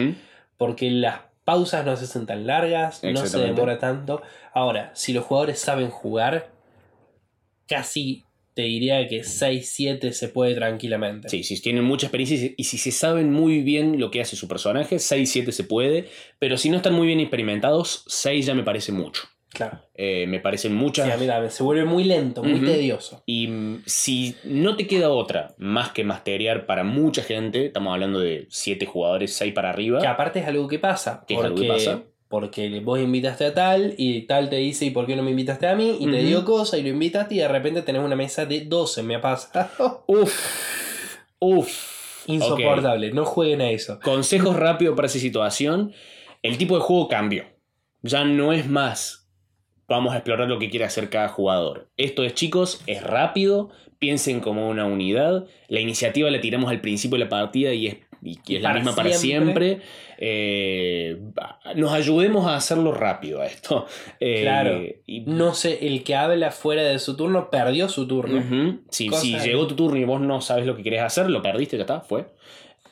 Porque 0.56 0.90
las 0.90 1.20
pausas 1.44 1.84
no 1.84 1.96
se 1.96 2.04
hacen 2.04 2.26
tan 2.26 2.46
largas, 2.46 3.02
no 3.12 3.20
se 3.26 3.38
demora 3.46 3.78
tanto. 3.78 4.22
Ahora, 4.54 4.90
si 4.94 5.12
los 5.12 5.24
jugadores 5.24 5.58
saben 5.58 5.90
jugar, 5.90 6.50
casi 7.66 8.24
te 8.54 8.62
diría 8.62 9.08
que 9.08 9.24
6, 9.24 9.70
7 9.74 10.12
se 10.12 10.28
puede 10.28 10.54
tranquilamente. 10.54 11.28
Sí, 11.30 11.42
si 11.42 11.60
tienen 11.62 11.84
mucha 11.84 12.06
experiencia 12.06 12.50
y 12.56 12.64
si- 12.64 12.76
se 12.78 12.90
saben 12.92 13.32
muy 13.32 13.62
bien 13.62 13.98
lo 13.98 14.10
que 14.10 14.20
hace 14.20 14.36
su 14.36 14.46
personaje, 14.46 14.98
6, 14.98 15.32
7 15.32 15.52
se 15.52 15.64
puede. 15.64 16.08
Pero 16.38 16.58
si 16.58 16.68
no 16.68 16.76
están 16.76 16.92
muy 16.94 17.06
bien 17.06 17.20
experimentados, 17.20 18.04
6 18.08 18.44
ya 18.46 18.54
me 18.54 18.62
parece 18.62 18.92
mucho. 18.92 19.22
Claro. 19.52 19.80
Eh, 19.94 20.26
me 20.26 20.40
parecen 20.40 20.74
muchas. 20.74 21.08
Se 21.50 21.62
vuelve 21.62 21.84
muy 21.84 22.04
lento, 22.04 22.42
muy 22.42 22.60
tedioso. 22.60 23.22
Y 23.26 23.50
si 23.86 24.36
no 24.44 24.76
te 24.76 24.86
queda 24.86 25.10
otra 25.10 25.54
más 25.58 25.90
que 25.90 26.04
masterear 26.04 26.66
para 26.66 26.84
mucha 26.84 27.22
gente, 27.22 27.66
estamos 27.66 27.92
hablando 27.92 28.20
de 28.20 28.46
7 28.48 28.86
jugadores, 28.86 29.34
6 29.34 29.52
para 29.52 29.70
arriba. 29.70 30.00
Que 30.00 30.06
aparte 30.06 30.40
es 30.40 30.46
algo 30.46 30.68
que 30.68 30.78
pasa. 30.78 31.24
Que 31.26 31.34
es 31.34 31.40
algo 31.40 31.56
que 31.56 31.68
pasa. 31.68 32.02
Porque 32.28 32.80
vos 32.80 32.98
invitaste 32.98 33.44
a 33.44 33.52
tal 33.52 33.94
y 33.98 34.22
tal 34.22 34.48
te 34.48 34.56
dice, 34.56 34.86
¿y 34.86 34.90
por 34.90 35.04
qué 35.06 35.16
no 35.16 35.22
me 35.22 35.32
invitaste 35.32 35.66
a 35.66 35.74
mí? 35.74 35.98
Y 36.00 36.10
te 36.10 36.22
dio 36.22 36.46
cosa 36.46 36.78
y 36.78 36.82
lo 36.82 36.88
invitaste 36.88 37.34
y 37.34 37.38
de 37.38 37.48
repente 37.48 37.82
tenés 37.82 38.02
una 38.02 38.16
mesa 38.16 38.46
de 38.46 38.62
12. 38.64 39.02
Me 39.02 39.16
ha 39.16 39.20
pasado. 39.20 40.04
Uf, 40.06 40.34
uf. 41.38 41.92
Insoportable. 42.26 43.12
No 43.12 43.26
jueguen 43.26 43.60
a 43.60 43.70
eso. 43.70 44.00
Consejos 44.00 44.56
rápidos 44.56 44.96
para 44.96 45.06
esa 45.06 45.18
situación. 45.18 45.92
El 46.40 46.56
tipo 46.56 46.76
de 46.76 46.80
juego 46.80 47.08
cambió. 47.08 47.44
Ya 48.00 48.24
no 48.24 48.52
es 48.52 48.66
más. 48.66 49.21
Vamos 49.92 50.14
a 50.14 50.16
explorar 50.16 50.48
lo 50.48 50.58
que 50.58 50.70
quiere 50.70 50.86
hacer 50.86 51.10
cada 51.10 51.28
jugador. 51.28 51.90
Esto 51.98 52.24
es, 52.24 52.32
chicos, 52.34 52.82
es 52.86 53.02
rápido. 53.02 53.68
Piensen 53.98 54.40
como 54.40 54.68
una 54.70 54.86
unidad. 54.86 55.44
La 55.68 55.80
iniciativa 55.80 56.30
la 56.30 56.40
tiramos 56.40 56.70
al 56.70 56.80
principio 56.80 57.18
de 57.18 57.24
la 57.24 57.28
partida 57.28 57.74
y 57.74 57.88
es, 57.88 57.96
y 58.22 58.36
que 58.36 58.54
Y 58.54 58.56
es 58.56 58.62
la 58.62 58.70
para 58.70 58.80
misma 58.80 58.96
para 58.96 59.12
siempre. 59.12 59.80
Eh, 60.16 61.20
nos 61.76 61.92
ayudemos 61.92 62.46
a 62.46 62.56
hacerlo 62.56 62.92
rápido 62.94 63.42
a 63.42 63.46
esto. 63.46 63.86
Eh, 64.20 64.40
Claro. 64.40 64.80
y- 65.06 65.20
No 65.26 65.52
sé, 65.52 65.86
el 65.86 66.02
que 66.04 66.14
habla 66.14 66.50
fuera 66.52 66.82
de 66.84 66.98
su 66.98 67.14
turno 67.16 67.50
perdió 67.50 67.88
su 67.90 68.06
turno. 68.08 68.42
Si, 68.88 69.10
llegó 69.44 69.66
tu 69.66 69.76
turno 69.76 69.98
y 69.98 70.04
vos 70.04 70.20
no 70.22 70.40
sabes 70.40 70.64
lo 70.64 70.74
que 70.74 70.82
querés 70.82 71.02
hacer, 71.02 71.28
lo 71.28 71.42
perdiste, 71.42 71.76
ya 71.76 71.82
está, 71.82 72.00
fue. 72.00 72.26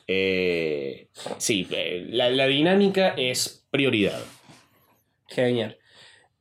Eh, 0.07 1.07
sí, 1.39 1.67
la, 2.09 2.29
la 2.29 2.45
dinámica 2.47 3.15
es 3.17 3.65
prioridad. 3.71 4.19
Genial. 5.27 5.77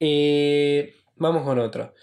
Eh, 0.00 0.94
vamos 1.16 1.42
con 1.44 1.58
otro. 1.58 1.94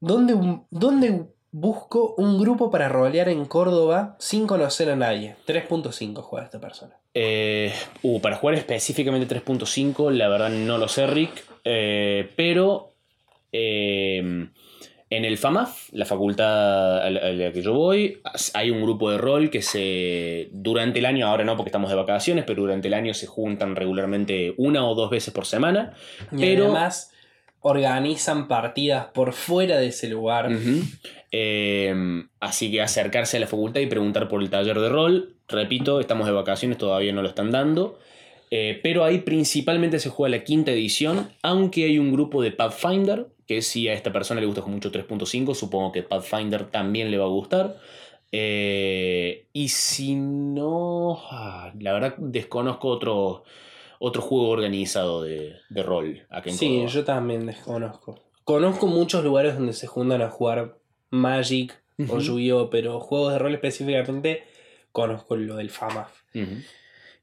¿Dónde, 0.00 0.36
¿Dónde 0.70 1.26
busco 1.52 2.14
un 2.18 2.38
grupo 2.38 2.70
para 2.70 2.88
rolear 2.88 3.28
en 3.28 3.44
Córdoba 3.46 4.16
sin 4.18 4.46
conocer 4.46 4.90
a 4.90 4.96
nadie? 4.96 5.36
3.5 5.46 6.20
juega 6.20 6.44
esta 6.44 6.60
persona. 6.60 6.98
Eh, 7.14 7.72
uh, 8.02 8.20
para 8.20 8.36
jugar 8.36 8.56
específicamente 8.56 9.32
3.5, 9.42 10.10
la 10.10 10.28
verdad 10.28 10.50
no 10.50 10.76
lo 10.78 10.88
sé, 10.88 11.06
Rick. 11.06 11.44
eh, 11.64 12.28
pero 12.36 12.90
eh, 13.52 14.48
en 15.16 15.24
el 15.24 15.38
FAMAF, 15.38 15.88
la 15.92 16.04
facultad 16.04 16.98
a 17.04 17.10
la, 17.10 17.52
que 17.52 17.62
yo 17.62 17.72
voy, 17.72 18.20
hay 18.54 18.70
un 18.70 18.82
grupo 18.82 19.10
de 19.10 19.18
rol 19.18 19.50
que 19.50 19.62
se. 19.62 20.48
Durante 20.52 20.98
el 20.98 21.06
año, 21.06 21.26
ahora 21.26 21.44
no 21.44 21.56
porque 21.56 21.68
estamos 21.68 21.90
de 21.90 21.96
vacaciones, 21.96 22.44
pero 22.46 22.62
durante 22.62 22.88
el 22.88 22.94
año 22.94 23.14
se 23.14 23.26
juntan 23.26 23.76
regularmente 23.76 24.54
una 24.56 24.86
o 24.86 24.94
dos 24.94 25.10
veces 25.10 25.32
por 25.32 25.46
semana. 25.46 25.92
Y 26.32 26.38
Pero- 26.38 26.64
además 26.64 27.10
organizan 27.60 28.46
partidas 28.46 29.06
por 29.06 29.32
fuera 29.32 29.78
de 29.78 29.86
ese 29.86 30.08
lugar. 30.08 30.50
Eh, 31.32 31.94
así 32.40 32.70
que 32.70 32.82
acercarse 32.82 33.38
a 33.38 33.40
la 33.40 33.46
facultad 33.46 33.80
y 33.80 33.86
preguntar 33.86 34.28
por 34.28 34.42
el 34.42 34.50
taller 34.50 34.78
de 34.78 34.88
rol. 34.88 35.34
Repito, 35.48 35.98
estamos 35.98 36.26
de 36.26 36.32
vacaciones, 36.32 36.76
todavía 36.78 37.12
no 37.12 37.22
lo 37.22 37.28
están 37.28 37.50
dando. 37.50 37.98
Eh, 38.50 38.78
pero 38.82 39.02
ahí 39.02 39.18
principalmente 39.18 39.98
se 39.98 40.10
juega 40.10 40.36
la 40.36 40.44
quinta 40.44 40.70
edición, 40.72 41.30
aunque 41.42 41.84
hay 41.86 41.98
un 41.98 42.12
grupo 42.12 42.42
de 42.42 42.52
Pathfinder, 42.52 43.26
que 43.46 43.62
si 43.62 43.88
a 43.88 43.92
esta 43.92 44.12
persona 44.12 44.40
le 44.40 44.46
gusta 44.46 44.64
mucho 44.66 44.90
3.5, 44.92 45.54
supongo 45.54 45.92
que 45.92 46.02
Pathfinder 46.02 46.64
también 46.70 47.10
le 47.10 47.18
va 47.18 47.24
a 47.24 47.28
gustar. 47.28 47.76
Eh, 48.32 49.46
y 49.52 49.68
si 49.68 50.16
no, 50.16 51.18
ah, 51.30 51.72
la 51.78 51.92
verdad 51.92 52.14
desconozco 52.18 52.88
otro, 52.88 53.44
otro 54.00 54.22
juego 54.22 54.48
organizado 54.48 55.22
de, 55.22 55.54
de 55.70 55.82
rol 55.82 56.26
en 56.44 56.52
Sí, 56.54 56.68
Córdoba. 56.68 56.88
yo 56.90 57.04
también 57.04 57.46
desconozco. 57.46 58.18
Conozco 58.44 58.86
muchos 58.88 59.22
lugares 59.24 59.54
donde 59.54 59.72
se 59.72 59.86
juntan 59.86 60.20
a 60.20 60.30
jugar 60.30 60.76
Magic 61.10 61.80
o. 62.08 62.18
Yu-Gi-Oh! 62.18 62.70
pero 62.70 62.98
juegos 62.98 63.32
de 63.32 63.38
rol 63.38 63.54
específicamente 63.54 64.42
conozco 64.90 65.36
lo 65.36 65.54
del 65.56 65.70
FAMAF. 65.70 66.10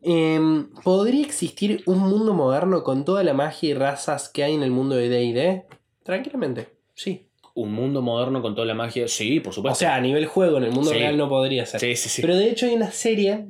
Em, 0.01 0.69
¿Podría 0.83 1.23
existir 1.25 1.83
un 1.85 1.99
mundo 1.99 2.33
moderno 2.33 2.83
con 2.83 3.05
toda 3.05 3.23
la 3.23 3.33
magia 3.33 3.69
y 3.69 3.73
razas 3.73 4.29
que 4.29 4.43
hay 4.43 4.53
en 4.55 4.63
el 4.63 4.71
mundo 4.71 4.95
de 4.95 5.09
DD? 5.09 5.75
Tranquilamente, 6.03 6.67
sí. 6.95 7.27
Un 7.53 7.73
mundo 7.73 8.01
moderno 8.01 8.41
con 8.41 8.55
toda 8.55 8.65
la 8.65 8.73
magia, 8.73 9.07
sí, 9.07 9.39
por 9.41 9.51
O 9.51 9.53
supuesto. 9.53 9.79
sea, 9.79 9.95
a 9.95 10.01
nivel 10.01 10.25
juego, 10.25 10.57
en 10.57 10.63
el 10.63 10.71
mundo 10.71 10.91
Sí. 10.91 10.97
real 10.97 11.17
no 11.17 11.27
podría 11.27 11.65
ser. 11.65 11.79
sí, 11.81 11.95
sí, 11.95 12.09
sí. 12.09 12.21
Pero 12.21 12.35
de 12.37 12.49
hecho 12.49 12.65
hay 12.65 12.73
una 12.75 12.91
serie, 12.91 13.45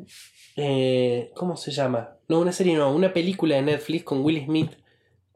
eh, 0.56 1.32
¿cómo 1.36 1.56
se 1.56 1.72
llama? 1.72 2.18
No, 2.28 2.40
una 2.40 2.52
serie 2.52 2.76
no, 2.76 2.92
una 2.94 3.14
película 3.14 3.56
de 3.56 3.62
Netflix 3.62 4.04
con 4.04 4.24
Will 4.24 4.44
Smith 4.46 4.72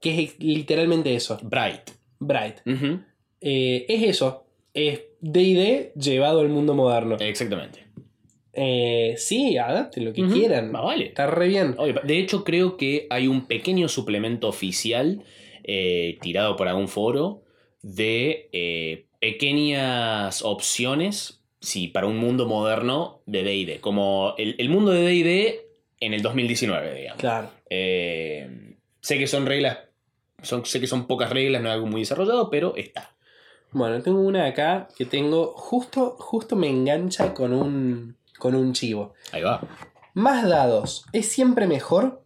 que 0.02 0.24
es 0.24 0.40
literalmente 0.40 1.14
eso, 1.16 1.40
Bright. 1.44 1.92
Bright. 2.20 2.58
Ujú, 2.66 3.00
Eh, 3.42 3.86
es 3.88 4.04
eso, 4.04 4.46
es 4.74 5.02
D&D 5.22 5.94
llevado 5.96 6.42
al 6.42 6.50
mundo 6.50 6.74
moderno. 6.74 7.18
Exactamente. 7.20 7.86
Eh, 8.54 9.16
sí, 9.18 9.58
adapten 9.58 10.06
lo 10.06 10.14
que 10.14 10.24
Ujú, 10.24 10.34
quieran. 10.34 10.72
más 10.72 10.84
vale. 10.84 11.08
Está 11.08 11.28
re 11.28 11.48
bien. 11.48 11.76
De 12.04 12.18
hecho, 12.20 12.44
creo 12.44 12.78
que 12.78 13.06
hay 13.10 13.28
un 13.28 13.46
pequeño 13.48 13.90
suplemento 13.90 14.48
oficial 14.48 15.24
eh, 15.68 16.20
tirado 16.22 16.56
por 16.56 16.68
algún 16.68 16.88
foro 16.88 17.42
de 17.82 18.50
eh, 18.52 19.06
pequeñas 19.20 20.44
opciones, 20.44 21.42
sí, 21.60 21.88
para 21.88 22.06
un 22.06 22.18
mundo 22.18 22.46
moderno 22.46 23.22
de 23.26 23.44
D&D. 23.44 23.82
Como 23.82 24.36
el, 24.38 24.56
el 24.60 24.70
mundo 24.70 24.92
de 24.92 25.02
D&D 25.02 25.66
en 26.00 26.14
el 26.14 26.22
2019, 26.22 26.94
digamos. 26.94 27.20
Claro. 27.20 27.50
Eh, 27.70 28.76
sé 29.02 29.18
que 29.18 29.28
son 29.28 29.46
reglas, 29.46 29.80
son, 30.44 30.66
sé 30.66 30.80
que 30.80 30.88
son 30.88 31.08
pocas 31.08 31.32
reglas, 31.32 31.62
no 31.62 31.70
es 31.70 31.74
algo 31.74 31.88
muy 31.88 32.02
desarrollado, 32.02 32.50
pero 32.50 32.76
está. 32.76 33.16
Bueno, 33.72 34.02
tengo 34.02 34.20
una 34.20 34.46
acá 34.46 34.88
que 34.96 35.06
tengo, 35.06 35.54
justo, 35.56 36.16
justo 36.20 36.56
me 36.56 36.70
engancha 36.70 37.34
con 37.34 37.54
un, 37.54 38.16
con 38.38 38.56
un 38.56 38.74
chivo. 38.74 39.14
Ahí 39.32 39.42
va. 39.42 39.62
Más 40.14 40.48
dados, 40.48 41.06
¿es 41.12 41.28
siempre 41.28 41.68
mejor? 41.68 42.22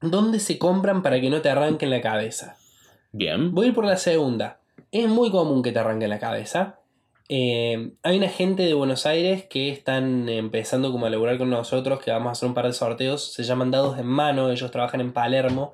¿Dónde 0.00 0.38
se 0.38 0.58
compran 0.58 1.02
para 1.02 1.20
que 1.20 1.30
no 1.30 1.40
te 1.40 1.50
arranquen 1.50 1.90
la 1.90 2.00
cabeza? 2.00 2.56
Bien. 3.12 3.52
Voy 3.52 3.66
a 3.66 3.68
ir 3.70 3.74
por 3.74 3.84
la 3.84 3.96
segunda. 3.96 4.60
Es 4.92 5.08
muy 5.08 5.30
común 5.30 5.62
que 5.62 5.72
te 5.72 5.78
arranquen 5.78 6.10
la 6.10 6.18
cabeza. 6.18 6.78
Eh, 7.28 7.92
hay 8.02 8.16
una 8.16 8.28
gente 8.28 8.62
de 8.62 8.74
Buenos 8.74 9.04
Aires 9.04 9.44
que 9.44 9.70
están 9.70 10.28
empezando 10.28 10.92
como 10.92 11.06
a 11.06 11.10
laburar 11.10 11.36
con 11.36 11.50
nosotros, 11.50 12.00
que 12.00 12.10
vamos 12.10 12.28
a 12.28 12.32
hacer 12.32 12.48
un 12.48 12.54
par 12.54 12.66
de 12.66 12.72
sorteos. 12.72 13.32
Se 13.32 13.42
llaman 13.42 13.70
dados 13.70 13.98
en 13.98 14.06
mano, 14.06 14.50
ellos 14.50 14.70
trabajan 14.70 15.00
en 15.00 15.12
Palermo. 15.12 15.72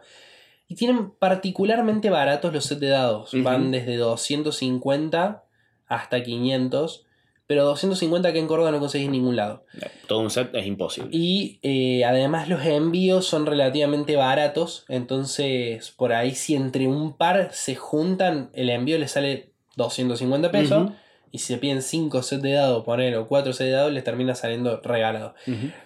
Y 0.67 0.75
tienen 0.75 1.11
particularmente 1.11 2.09
baratos 2.09 2.53
los 2.53 2.65
set 2.65 2.79
de 2.79 2.89
dados. 2.89 3.31
Van 3.43 3.71
desde 3.71 3.97
250 3.97 5.45
hasta 5.87 6.23
500. 6.23 7.04
Pero 7.47 7.65
250 7.65 8.33
que 8.33 8.39
en 8.39 8.47
Córdoba 8.47 8.71
no 8.71 8.81
conseguís 8.81 9.07
en 9.07 9.13
ningún 9.13 9.37
lado. 9.37 9.65
Todo 10.07 10.21
un 10.21 10.31
set 10.31 10.55
es 10.55 10.67
imposible. 10.67 11.11
Y 11.13 11.59
eh, 11.63 12.05
además 12.05 12.49
los 12.49 12.65
envíos 12.65 13.27
son 13.27 13.45
relativamente 13.45 14.17
baratos. 14.17 14.85
Entonces, 14.89 15.91
por 15.91 16.15
ahí, 16.15 16.35
si 16.35 16.55
entre 16.55 16.87
un 16.87 17.17
par 17.17 17.51
se 17.53 17.75
juntan, 17.75 18.51
el 18.55 18.71
envío 18.71 18.99
les 18.99 19.11
sale 19.11 19.51
250 19.77 20.51
pesos. 20.51 20.91
Y 21.33 21.39
si 21.39 21.47
se 21.53 21.59
piden 21.59 21.83
5 21.83 22.23
sets 22.23 22.43
de 22.43 22.53
dados, 22.53 22.85
poner 22.85 23.17
o 23.17 23.27
4 23.27 23.53
sets 23.53 23.69
de 23.69 23.77
dados, 23.77 23.93
les 23.93 24.05
termina 24.05 24.35
saliendo 24.35 24.81
regalado. 24.83 25.35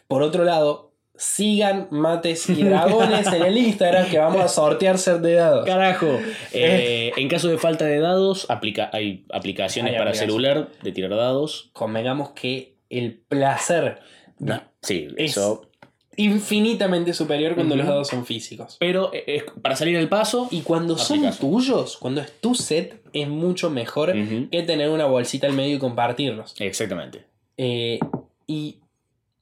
Por 0.06 0.22
otro 0.22 0.44
lado, 0.44 0.92
sigan 1.18 1.88
mates 1.90 2.48
y 2.48 2.62
dragones 2.62 3.26
en 3.26 3.42
el 3.42 3.58
Instagram 3.58 4.08
que 4.08 4.18
vamos 4.18 4.40
a 4.40 4.48
sortear 4.48 4.98
set 4.98 5.18
de 5.20 5.34
dados. 5.34 5.66
Carajo. 5.66 6.18
Eh, 6.52 7.12
en 7.16 7.28
caso 7.28 7.48
de 7.48 7.58
falta 7.58 7.84
de 7.84 7.98
dados, 7.98 8.46
aplica 8.48 8.88
hay 8.92 9.26
aplicaciones 9.32 9.92
Hay 9.92 9.98
para 9.98 10.14
celular 10.14 10.68
de 10.80 10.92
tirar 10.92 11.10
dados. 11.10 11.70
Convengamos 11.72 12.30
que 12.30 12.76
el 12.88 13.14
placer 13.14 13.98
No, 14.38 14.62
sí, 14.80 15.08
es 15.16 15.32
eso. 15.32 15.68
infinitamente 16.16 17.12
superior 17.12 17.54
cuando 17.54 17.74
los 17.74 17.86
dados 17.86 18.08
son 18.08 18.24
físicos. 18.24 18.76
Pero 18.78 19.10
eh, 19.12 19.24
es 19.26 19.44
para 19.60 19.74
salir 19.74 19.96
del 19.96 20.08
paso. 20.08 20.48
Y 20.52 20.60
cuando 20.60 20.96
son 20.96 21.28
tuyos, 21.36 21.96
cuando 21.96 22.20
es 22.20 22.32
tu 22.40 22.54
set, 22.54 23.02
es 23.12 23.28
mucho 23.28 23.70
mejor 23.70 24.12
que 24.12 24.62
tener 24.62 24.88
una 24.90 25.06
bolsita 25.06 25.48
al 25.48 25.52
medio 25.52 25.76
y 25.76 25.78
compartirlos. 25.78 26.54
Exactamente. 26.60 27.24
Eh, 27.56 27.98
y 28.46 28.78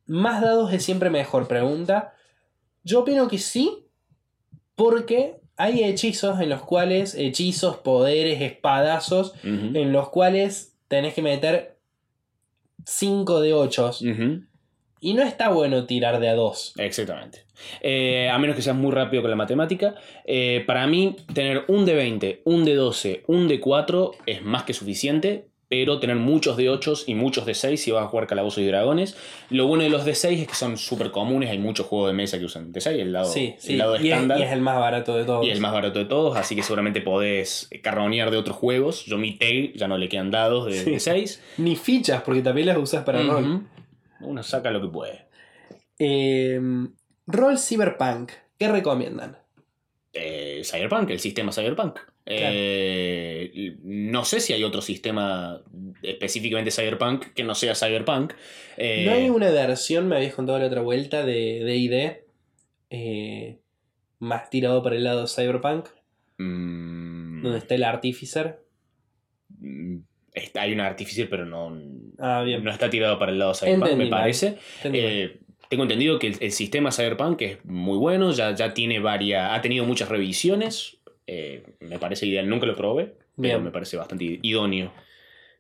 más 0.07 0.41
dados 0.41 0.73
es 0.73 0.85
siempre 0.85 1.11
mejor, 1.11 1.49
pregunta. 1.49 2.15
Yo 2.85 3.01
opino 3.01 3.29
que 3.29 3.39
sí, 3.39 3.87
porque 4.75 5.41
hay 5.57 5.85
hechizos 5.85 6.41
en 6.41 6.51
los 6.51 6.63
cuales, 6.63 7.15
hechizos, 7.15 7.79
poderes, 7.79 8.41
espadazos, 8.41 9.33
en 9.43 9.93
los 9.93 10.11
cuales 10.11 10.77
tenés 10.89 11.15
que 11.15 11.23
meter 11.23 11.79
5 12.85 13.41
de 13.41 13.55
8. 13.55 13.91
ujú, 14.01 14.43
Y 15.01 15.15
no 15.15 15.23
está 15.23 15.49
bueno 15.49 15.87
tirar 15.87 16.21
de 16.21 16.29
a 16.29 16.35
2. 16.35 16.75
Exactamente. 16.79 17.45
Eh, 17.81 18.29
a 18.31 18.39
menos 18.39 18.55
que 18.55 18.63
seas 18.63 18.77
muy 18.77 18.93
rápido 18.93 19.23
con 19.23 19.31
la 19.31 19.37
matemática. 19.37 19.95
Eh, 20.25 20.63
para 20.67 20.87
mí, 20.87 21.17
tener 21.35 21.65
un 21.69 21.85
de 21.85 21.95
20, 21.95 22.43
un 22.45 22.65
de 22.65 22.75
12, 22.75 23.25
un 23.27 23.49
de 23.49 23.61
4 23.61 24.13
es 24.27 24.43
más 24.43 24.65
que 24.65 24.75
suficiente. 24.75 25.49
Pero 25.69 25.99
tener 25.99 26.17
muchos 26.17 26.57
de 26.57 26.71
8 26.71 26.95
y 27.09 27.15
muchos 27.15 27.45
de 27.45 27.55
6 27.55 27.83
si 27.83 27.91
vas 27.91 28.05
a 28.05 28.07
jugar 28.09 28.27
Calabozos 28.29 28.63
y 28.63 28.67
Dragones. 28.67 29.17
Lo 29.51 29.67
bueno 29.67 29.83
de 29.83 29.89
los 29.91 30.05
de 30.05 30.15
6 30.15 30.41
es 30.43 30.47
que 30.49 30.55
son 30.55 30.77
súper 30.77 31.11
comunes, 31.11 31.51
hay 31.51 31.59
muchos 31.59 31.87
juegos 31.87 32.09
de 32.11 32.15
mesa 32.15 32.39
que 32.39 32.45
usan 32.45 32.71
de 32.71 32.81
6, 32.81 33.01
el 33.01 33.13
lado, 33.13 33.27
Sí, 33.33 33.55
sí. 33.59 33.73
el 33.73 33.79
lado 33.79 33.95
y, 33.97 33.99
es, 33.99 34.05
estándar. 34.05 34.39
y 34.39 34.43
es 34.45 34.53
el 34.53 34.61
más 34.61 34.79
barato 34.79 35.17
de 35.17 35.25
todos. 35.25 35.45
Y 35.45 35.51
el 35.51 35.61
más 35.61 35.73
barato 35.73 35.99
de 35.99 36.05
todos, 36.05 36.37
así 36.37 36.55
que 36.55 36.63
seguramente 36.63 37.01
podés 37.01 37.69
carronear 37.83 38.31
de 38.31 38.37
otros 38.37 38.57
juegos. 38.57 39.05
Yo 39.07 39.19
mi 39.19 39.37
Tail 39.39 39.73
ya 39.75 39.89
no 39.89 39.99
le 39.99 40.09
quedan 40.09 40.31
dados 40.31 40.67
de, 40.67 40.85
Sí. 40.85 40.91
de 40.93 41.01
6. 41.01 41.43
Ni 41.59 41.75
fichas, 41.75 42.23
porque 42.23 42.43
también 42.43 42.69
las 42.69 42.77
usas 42.79 43.03
para 43.05 43.23
rol. 43.23 43.67
Uno 44.21 44.43
saca 44.43 44.71
lo 44.71 44.81
que 44.81 44.89
puede. 44.89 45.27
Eh, 45.99 46.61
rol 47.27 47.59
Cyberpunk. 47.59 48.33
¿Qué 48.59 48.69
recomiendan? 48.69 49.37
Eh, 50.13 50.63
Cyberpunk, 50.65 51.11
el 51.11 51.21
sistema 51.21 51.53
Cyberpunk. 51.53 51.99
Eh, 52.29 53.77
no 53.85 54.25
sé 54.25 54.41
si 54.41 54.53
hay 54.53 54.65
otro 54.65 54.83
sistema 54.83 55.63
específicamente 56.03 56.71
Cyberpunk 56.71 57.33
que 57.35 57.45
no 57.45 57.55
sea 57.55 57.75
Cyberpunk. 57.75 58.33
Eh, 58.77 59.05
¿No 59.07 59.13
hay 59.13 59.29
una 59.31 59.51
versión, 59.51 60.09
me 60.09 60.17
habías 60.17 60.35
contado 60.35 60.59
la 60.59 60.67
otra 60.67 60.81
vuelta, 60.83 61.25
de 61.25 61.63
D&D 61.65 62.25
eh, 62.91 63.59
más 64.19 64.51
tirado 64.51 64.83
para 64.83 64.97
el 64.97 65.05
lado 65.05 65.27
Cyberpunk? 65.29 65.87
mm, 66.39 67.43
Donde 67.43 67.59
está 67.59 67.75
el 67.77 67.85
Artificer. 67.85 68.61
mm, 69.61 69.99
está- 70.33 70.63
hay 70.63 70.73
un 70.73 70.81
Artificer, 70.81 71.29
pero 71.31 71.47
no, 71.47 71.77
Ah, 72.19 72.43
bien. 72.45 72.63
no 72.65 72.71
está 72.71 72.91
tirado 72.91 73.19
para 73.19 73.33
el 73.33 73.39
lado 73.39 73.55
Cyberpunk, 73.55 73.85
Entendí 73.91 74.05
me 74.05 74.11
parece. 74.11 74.59
Entendí 74.83 75.41
tengo 75.69 75.83
entendido 75.83 76.19
que 76.21 76.29
el, 76.29 76.37
el 76.41 76.53
sistema 76.53 76.93
Cyberpunk 76.93 77.43
es 77.43 77.65
muy 77.65 77.99
bueno, 77.99 78.31
ya, 78.33 78.55
ya 78.55 78.73
tiene 78.73 79.01
varias, 79.01 79.51
ha 79.53 79.61
tenido 79.63 79.85
muchas 79.85 80.09
revisiones. 80.09 80.99
Eh, 81.27 81.63
me 81.81 81.99
parece 81.99 82.27
ideal, 82.27 82.49
nunca 82.49 82.67
lo 82.67 82.77
probé, 82.77 83.17
pero 83.41 83.61
me 83.61 83.71
parece 83.71 83.97
bastante 83.97 84.39
idóneo. 84.43 84.93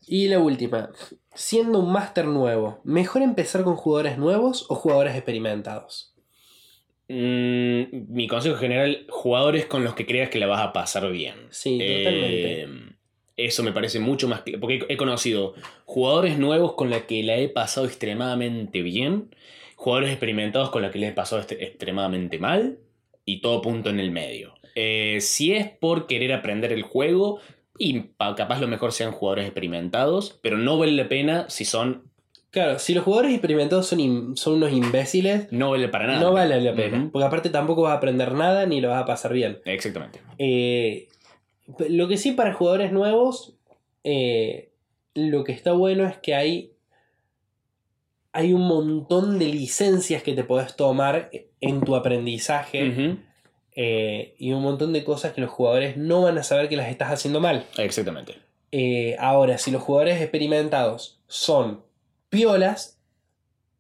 Y 0.07 0.29
la 0.29 0.39
última. 0.39 0.91
Siendo 1.35 1.81
un 1.81 1.93
máster 1.93 2.27
nuevo, 2.27 2.81
¿mejor 2.85 3.23
empezar 3.23 3.65
con 3.65 3.77
jugadores 3.77 4.19
nuevos 4.19 4.67
o 4.69 4.75
jugadores 4.75 5.15
experimentados? 5.15 6.15
Mm, 7.09 8.13
mi 8.13 8.27
consejo 8.27 8.57
general, 8.57 9.07
jugadores 9.09 9.67
con 9.67 9.85
los 9.85 9.95
que 9.95 10.07
creas 10.07 10.29
que 10.31 10.39
la 10.39 10.47
vas 10.47 10.61
a 10.61 10.73
pasar 10.73 11.11
bien. 11.11 11.35
Sí, 11.51 11.79
totalmente. 11.79 12.63
Eh, 12.63 12.69
eso 13.37 13.63
me 13.63 13.73
parece 13.73 14.01
mucho 14.01 14.29
más... 14.29 14.41
que- 14.43 14.59
Porque 14.59 14.85
he 14.89 14.97
conocido 14.97 15.55
jugadores 15.85 16.39
nuevos 16.39 16.75
con 16.75 16.91
los 16.91 17.03
que 17.03 17.23
la 17.23 17.37
he 17.37 17.49
pasado 17.49 17.87
extremadamente 17.87 18.83
bien, 18.83 19.35
jugadores 19.77 20.11
experimentados 20.11 20.71
con 20.71 20.83
los 20.83 20.91
que 20.91 20.99
les 20.99 21.11
he 21.11 21.15
pasado 21.15 21.41
este- 21.41 21.65
extremadamente 21.65 22.39
mal, 22.39 22.79
y 23.29 23.41
todo 23.41 23.61
punto 23.61 23.91
en 23.91 24.01
el 24.01 24.11
medio. 24.13 24.55
Eh, 24.79 25.19
si 25.21 25.53
es 25.55 25.69
por 25.69 26.07
querer 26.07 26.33
aprender 26.33 26.71
el 26.71 26.83
juego, 26.83 27.41
y 27.79 27.99
pa- 28.01 28.35
capaz 28.35 28.61
lo 28.61 28.69
mejor 28.69 28.93
sean 28.93 29.11
jugadores 29.11 29.47
experimentados, 29.47 30.39
pero 30.43 30.59
no 30.59 30.79
vale 30.79 30.93
la 30.93 31.09
pena 31.09 31.47
si 31.49 31.65
son... 31.65 32.05
Claro, 32.51 32.79
si 32.79 32.95
los 32.95 33.05
jugadores 33.05 33.33
experimentados 33.33 33.87
son, 33.87 34.37
son 34.37 34.55
unos 34.55 34.73
imbéciles, 34.73 35.51
No 35.53 35.71
vale 35.73 35.89
para 35.89 36.07
nada. 36.07 36.21
no 36.21 36.33
vale 36.33 36.59
la 36.61 36.75
pena. 36.75 37.09
Porque 37.13 37.27
aparte 37.27 37.51
tampoco 37.51 37.83
vas 37.83 37.93
a 37.93 37.97
aprender 37.97 38.33
nada 38.33 38.65
ni 38.67 38.81
lo 38.81 38.89
vas 38.91 39.03
a 39.03 39.07
pasar 39.07 39.33
bien. 39.33 39.59
Exactamente. 39.65 40.21
Eh, 40.39 41.09
lo 41.91 42.07
que 42.09 42.17
sí 42.17 42.33
para 42.33 42.55
jugadores 42.55 42.93
nuevos, 42.93 43.57
eh, 44.05 44.71
lo 45.15 45.43
que 45.45 45.53
está 45.53 45.73
bueno 45.73 46.07
es 46.07 46.17
que 46.19 46.35
hay, 46.35 46.73
hay 48.33 48.53
un 48.53 48.63
montón 48.67 49.39
de 49.39 49.47
licencias 49.47 50.23
que 50.23 50.35
te 50.35 50.45
podés 50.45 50.77
tomar 50.77 51.31
en 51.61 51.81
tu 51.83 51.97
aprendizaje. 51.97 53.19
Eh, 53.79 54.35
y 54.39 54.53
un 54.53 54.63
montón 54.63 54.95
de 54.95 55.05
cosas 55.05 55.35
que 55.35 55.43
los 55.43 55.51
jugadores 55.51 55.99
no 55.99 56.23
van 56.23 56.39
a 56.39 56.43
saber 56.43 56.69
que 56.71 56.77
las 56.77 56.89
estás 56.89 57.11
haciendo 57.13 57.41
mal. 57.41 57.67
Exactamente. 57.77 58.39
Eh, 58.73 59.17
ahora, 59.21 59.59
si 59.59 59.71
los 59.71 59.83
jugadores 59.83 60.21
experimentados 60.21 61.21
son 61.29 61.85
piolas, 62.31 62.99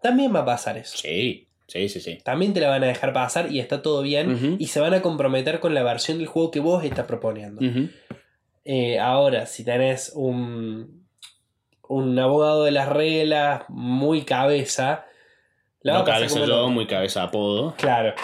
también 0.02 0.34
va 0.34 0.40
a 0.40 0.44
pasar 0.44 0.76
eso. 0.76 0.98
Sí, 0.98 1.48
sí, 1.66 1.88
sí, 1.88 2.00
sí. 2.00 2.18
También 2.22 2.52
te 2.52 2.60
la 2.60 2.68
van 2.68 2.84
a 2.84 2.86
dejar 2.86 3.14
pasar 3.14 3.50
y 3.50 3.58
está 3.58 3.80
todo 3.80 4.02
bien. 4.02 4.56
Y 4.58 4.66
se 4.66 4.80
van 4.80 4.92
a 4.92 5.00
comprometer 5.00 5.60
con 5.60 5.74
la 5.74 5.82
versión 5.82 6.18
del 6.18 6.26
juego 6.26 6.50
que 6.50 6.60
vos 6.60 6.84
estás 6.84 7.06
proponiendo. 7.06 7.62
Eh, 8.64 8.98
ahora, 8.98 9.46
si 9.46 9.64
tenés 9.64 10.12
un, 10.14 11.06
un 11.88 12.18
abogado 12.18 12.64
de 12.64 12.70
las 12.70 12.88
reglas 12.90 13.62
muy 13.68 14.22
cabeza, 14.22 15.06
la 15.80 15.98
No 15.98 16.04
cabeza 16.04 16.44
yo, 16.44 16.68
muy 16.68 16.86
cabeza 16.86 17.22
apodo. 17.22 17.74
Claro. 17.78 18.14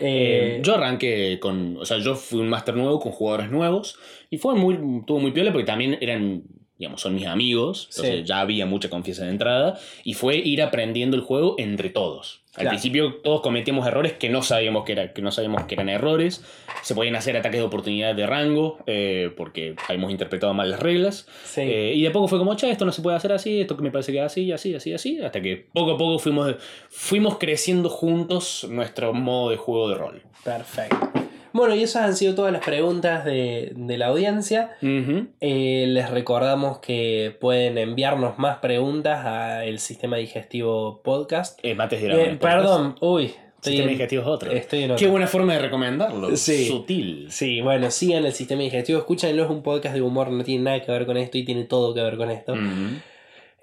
Eh, 0.00 0.58
Eh, 0.58 0.60
yo 0.62 0.74
arranqué 0.74 1.38
con. 1.40 1.76
O 1.78 1.84
sea, 1.84 1.98
yo 1.98 2.14
fui 2.14 2.40
un 2.40 2.48
máster 2.48 2.74
nuevo 2.76 2.98
con 3.00 3.12
jugadores 3.12 3.50
nuevos. 3.50 3.98
Y 4.30 4.38
fue 4.38 4.54
muy. 4.54 4.76
Tuvo 5.06 5.20
muy 5.20 5.32
piola 5.32 5.52
porque 5.52 5.66
también 5.66 5.98
eran. 6.00 6.44
Digamos, 6.78 7.00
son 7.00 7.14
mis 7.14 7.26
amigos. 7.26 7.88
Entonces 7.90 8.16
Sí. 8.20 8.24
ya 8.24 8.40
había 8.40 8.66
mucha 8.66 8.90
confianza 8.90 9.24
de 9.24 9.30
entrada. 9.30 9.78
Y 10.02 10.14
fue 10.14 10.36
ir 10.36 10.60
aprendiendo 10.62 11.16
el 11.16 11.22
juego 11.22 11.54
entre 11.58 11.88
todos. 11.88 12.40
Al 12.54 12.62
Claro. 12.62 12.70
principio 12.70 13.14
todos 13.22 13.40
cometíamos 13.40 13.84
errores 13.86 14.12
que 14.12 14.28
no 14.28 14.42
sabíamos 14.42 14.84
que, 14.84 14.92
era, 14.92 15.12
que 15.12 15.22
no 15.22 15.32
sabíamos 15.32 15.64
que 15.64 15.74
eran 15.74 15.88
errores. 15.88 16.44
Se 16.82 16.94
podían 16.94 17.16
hacer 17.16 17.36
ataques 17.36 17.58
de 17.60 17.64
oportunidad 17.66 18.14
de 18.14 18.26
rango. 18.26 18.78
eh, 18.86 19.30
porque 19.36 19.74
habíamos 19.88 20.10
interpretado 20.12 20.52
mal 20.54 20.70
las 20.70 20.80
reglas. 20.80 21.26
sí. 21.44 21.60
Eh, 21.62 21.92
y 21.96 22.02
de 22.02 22.10
poco 22.10 22.28
fue 22.28 22.38
como, 22.38 22.54
che, 22.56 22.70
esto 22.70 22.84
no 22.84 22.92
se 22.92 23.02
puede 23.02 23.16
hacer 23.16 23.32
así, 23.32 23.60
esto 23.60 23.76
que 23.76 23.82
me 23.82 23.90
parece 23.90 24.12
que 24.12 24.18
es 24.18 24.24
así, 24.24 24.52
así, 24.52 24.74
así, 24.74 24.92
así, 24.92 25.20
hasta 25.20 25.40
que 25.40 25.66
poco 25.72 25.92
a 25.92 25.98
poco 25.98 26.18
fuimos, 26.18 26.54
fuimos 26.90 27.38
creciendo 27.38 27.88
juntos 27.88 28.66
nuestro 28.68 29.12
modo 29.14 29.50
de 29.50 29.56
juego 29.56 29.88
de 29.88 29.94
rol. 29.96 30.22
Perfecto. 30.44 31.23
Bueno, 31.54 31.74
y 31.76 31.84
esas 31.84 32.02
han 32.02 32.16
sido 32.16 32.34
todas 32.34 32.52
las 32.52 32.64
preguntas 32.64 33.24
de, 33.24 33.72
de 33.76 33.96
la 33.96 34.06
audiencia. 34.08 34.72
Eh, 34.82 35.84
les 35.88 36.10
recordamos 36.10 36.78
que 36.80 37.34
pueden 37.40 37.78
enviarnos 37.78 38.38
más 38.40 38.58
preguntas 38.58 39.24
al 39.24 39.78
sistema 39.78 40.16
digestivo 40.16 41.00
podcast. 41.04 41.60
Eh, 41.62 41.76
mates 41.76 42.02
de 42.02 42.08
Eh, 42.08 42.10
dragones, 42.10 42.38
perdón, 42.38 42.96
uy, 43.00 43.26
estoy 43.26 43.38
Sistema 43.60 43.82
en, 43.84 43.88
digestivo 43.90 44.22
es 44.22 44.28
otro. 44.28 44.50
estoy 44.50 44.82
en 44.82 44.96
Qué 44.96 45.06
buena 45.06 45.28
forma 45.28 45.52
de 45.52 45.60
recomendarlo. 45.60 46.36
Sí. 46.36 46.66
Sutil. 46.66 47.28
Sí, 47.30 47.60
bueno, 47.60 47.88
sigan 47.92 48.26
el 48.26 48.32
sistema 48.32 48.62
digestivo, 48.62 48.98
escúchenlo, 48.98 49.44
es 49.44 49.48
un 49.50 49.62
podcast 49.62 49.94
de 49.94 50.02
humor, 50.02 50.30
no 50.32 50.42
tiene 50.42 50.64
nada 50.64 50.82
que 50.82 50.90
ver 50.90 51.06
con 51.06 51.16
esto 51.16 51.38
y 51.38 51.44
tiene 51.44 51.62
todo 51.64 51.94
que 51.94 52.02
ver 52.02 52.16
con 52.16 52.32
esto. 52.32 52.54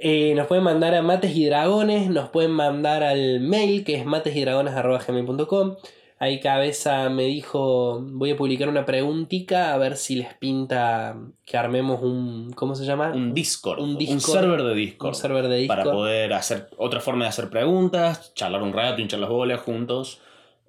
Eh, 0.03 0.33
nos 0.35 0.47
pueden 0.47 0.63
mandar 0.63 0.95
a 0.95 1.01
mates 1.01 1.35
y 1.35 1.45
dragones, 1.45 2.09
nos 2.09 2.29
pueden 2.29 2.51
mandar 2.51 3.03
al 3.03 3.41
mail 3.41 3.83
que 3.83 3.95
es 3.95 4.05
matesydragones.gmail.com. 4.05 5.75
Ahí 6.23 6.39
Cabeza 6.39 7.09
me 7.09 7.23
dijo, 7.23 7.99
voy 8.11 8.29
a 8.29 8.37
publicar 8.37 8.69
una 8.69 8.85
preguntita 8.85 9.73
a 9.73 9.77
ver 9.79 9.97
si 9.97 10.15
les 10.17 10.33
pinta 10.35 11.17
que 11.43 11.57
armemos 11.57 12.03
un, 12.03 12.51
¿cómo 12.53 12.75
se 12.75 12.85
llama? 12.85 13.11
Un 13.11 13.33
Discord. 13.33 13.79
Un 13.81 13.89
Un, 13.93 13.97
Discord. 13.97 14.21
server 14.39 14.61
de 14.61 14.75
Discord. 14.75 15.09
Un 15.09 15.15
server 15.15 15.47
de 15.47 15.57
Discord. 15.57 15.79
Para 15.79 15.91
poder 15.91 16.33
hacer 16.33 16.69
otra 16.77 16.99
forma 16.99 17.25
de 17.25 17.29
hacer 17.29 17.49
preguntas, 17.49 18.33
charlar 18.35 18.61
un 18.61 18.71
rato, 18.71 19.01
hinchar 19.01 19.19
las 19.19 19.29
bolas 19.31 19.61
juntos. 19.61 20.21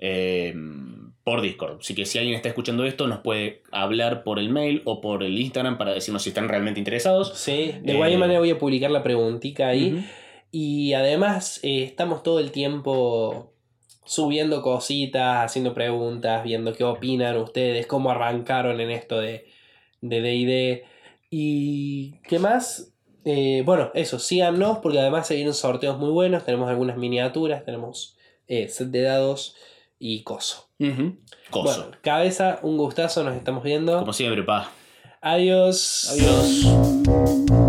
eh, 0.05 0.55
por 1.23 1.41
Discord. 1.43 1.79
Así 1.81 1.95
que 1.95 2.05
si 2.07 2.19
alguien 2.19 2.35
está 2.35 2.49
escuchando 2.49 2.85
esto, 2.85 3.07
nos 3.07 3.21
puede 3.21 3.63
hablar 3.71 4.25
por 4.25 4.41
el 4.41 4.49
mail 4.51 4.83
o 4.85 5.01
por 5.01 5.23
el 5.23 5.39
Instagram 5.39 5.79
para 5.79 5.93
decirnos 5.93 6.23
si 6.25 6.31
están 6.31 6.49
realmente 6.49 6.81
interesados. 6.81 7.35
Sí, 7.39 7.75
de 7.83 7.93
Eh, 7.93 7.97
cualquier 7.97 8.19
manera 8.19 8.41
voy 8.41 8.51
a 8.51 8.59
publicar 8.59 8.91
la 8.91 9.05
preguntita 9.05 9.69
ahí. 9.69 10.05
Y 10.51 10.95
además 10.95 11.61
eh, 11.63 11.85
estamos 11.85 12.25
todo 12.25 12.41
el 12.41 12.51
tiempo 12.51 13.52
subiendo 14.05 14.63
cositas, 14.63 15.45
haciendo 15.45 15.75
preguntas, 15.75 16.43
viendo 16.45 16.73
qué 16.75 16.85
opinan 16.85 17.37
ustedes, 17.37 17.87
cómo 17.87 18.11
arrancaron 18.11 18.81
en 18.81 18.91
esto 18.91 19.21
de 19.21 19.47
de 20.03 20.21
D&D. 20.21 20.85
y 21.31 22.19
qué 22.29 22.39
más. 22.39 22.93
Eh, 23.25 23.63
bueno, 23.65 23.91
eso, 23.95 24.19
síganos 24.19 24.79
porque 24.79 24.99
además 24.99 25.27
se 25.27 25.37
vienen 25.37 25.55
sorteos 25.55 25.99
muy 25.99 26.11
buenos. 26.11 26.45
Tenemos 26.45 26.69
algunas 26.69 26.99
miniaturas, 26.99 27.65
tenemos 27.65 28.17
eh, 28.49 28.69
set 28.69 28.89
de 28.89 29.03
dados 29.03 29.57
y 29.99 30.23
coso. 30.25 30.69
Ujú. 30.79 31.17
Coso. 31.51 31.83
Bueno, 31.83 31.97
cabeza, 32.03 32.59
un 32.63 32.77
gustazo, 32.77 33.23
nos 33.25 33.37
estamos 33.37 33.63
viendo. 33.63 34.01
Como 34.01 34.13
siempre, 34.13 34.43
pa. 34.43 34.71
Adiós. 35.21 36.11
Adiós. 36.11 37.62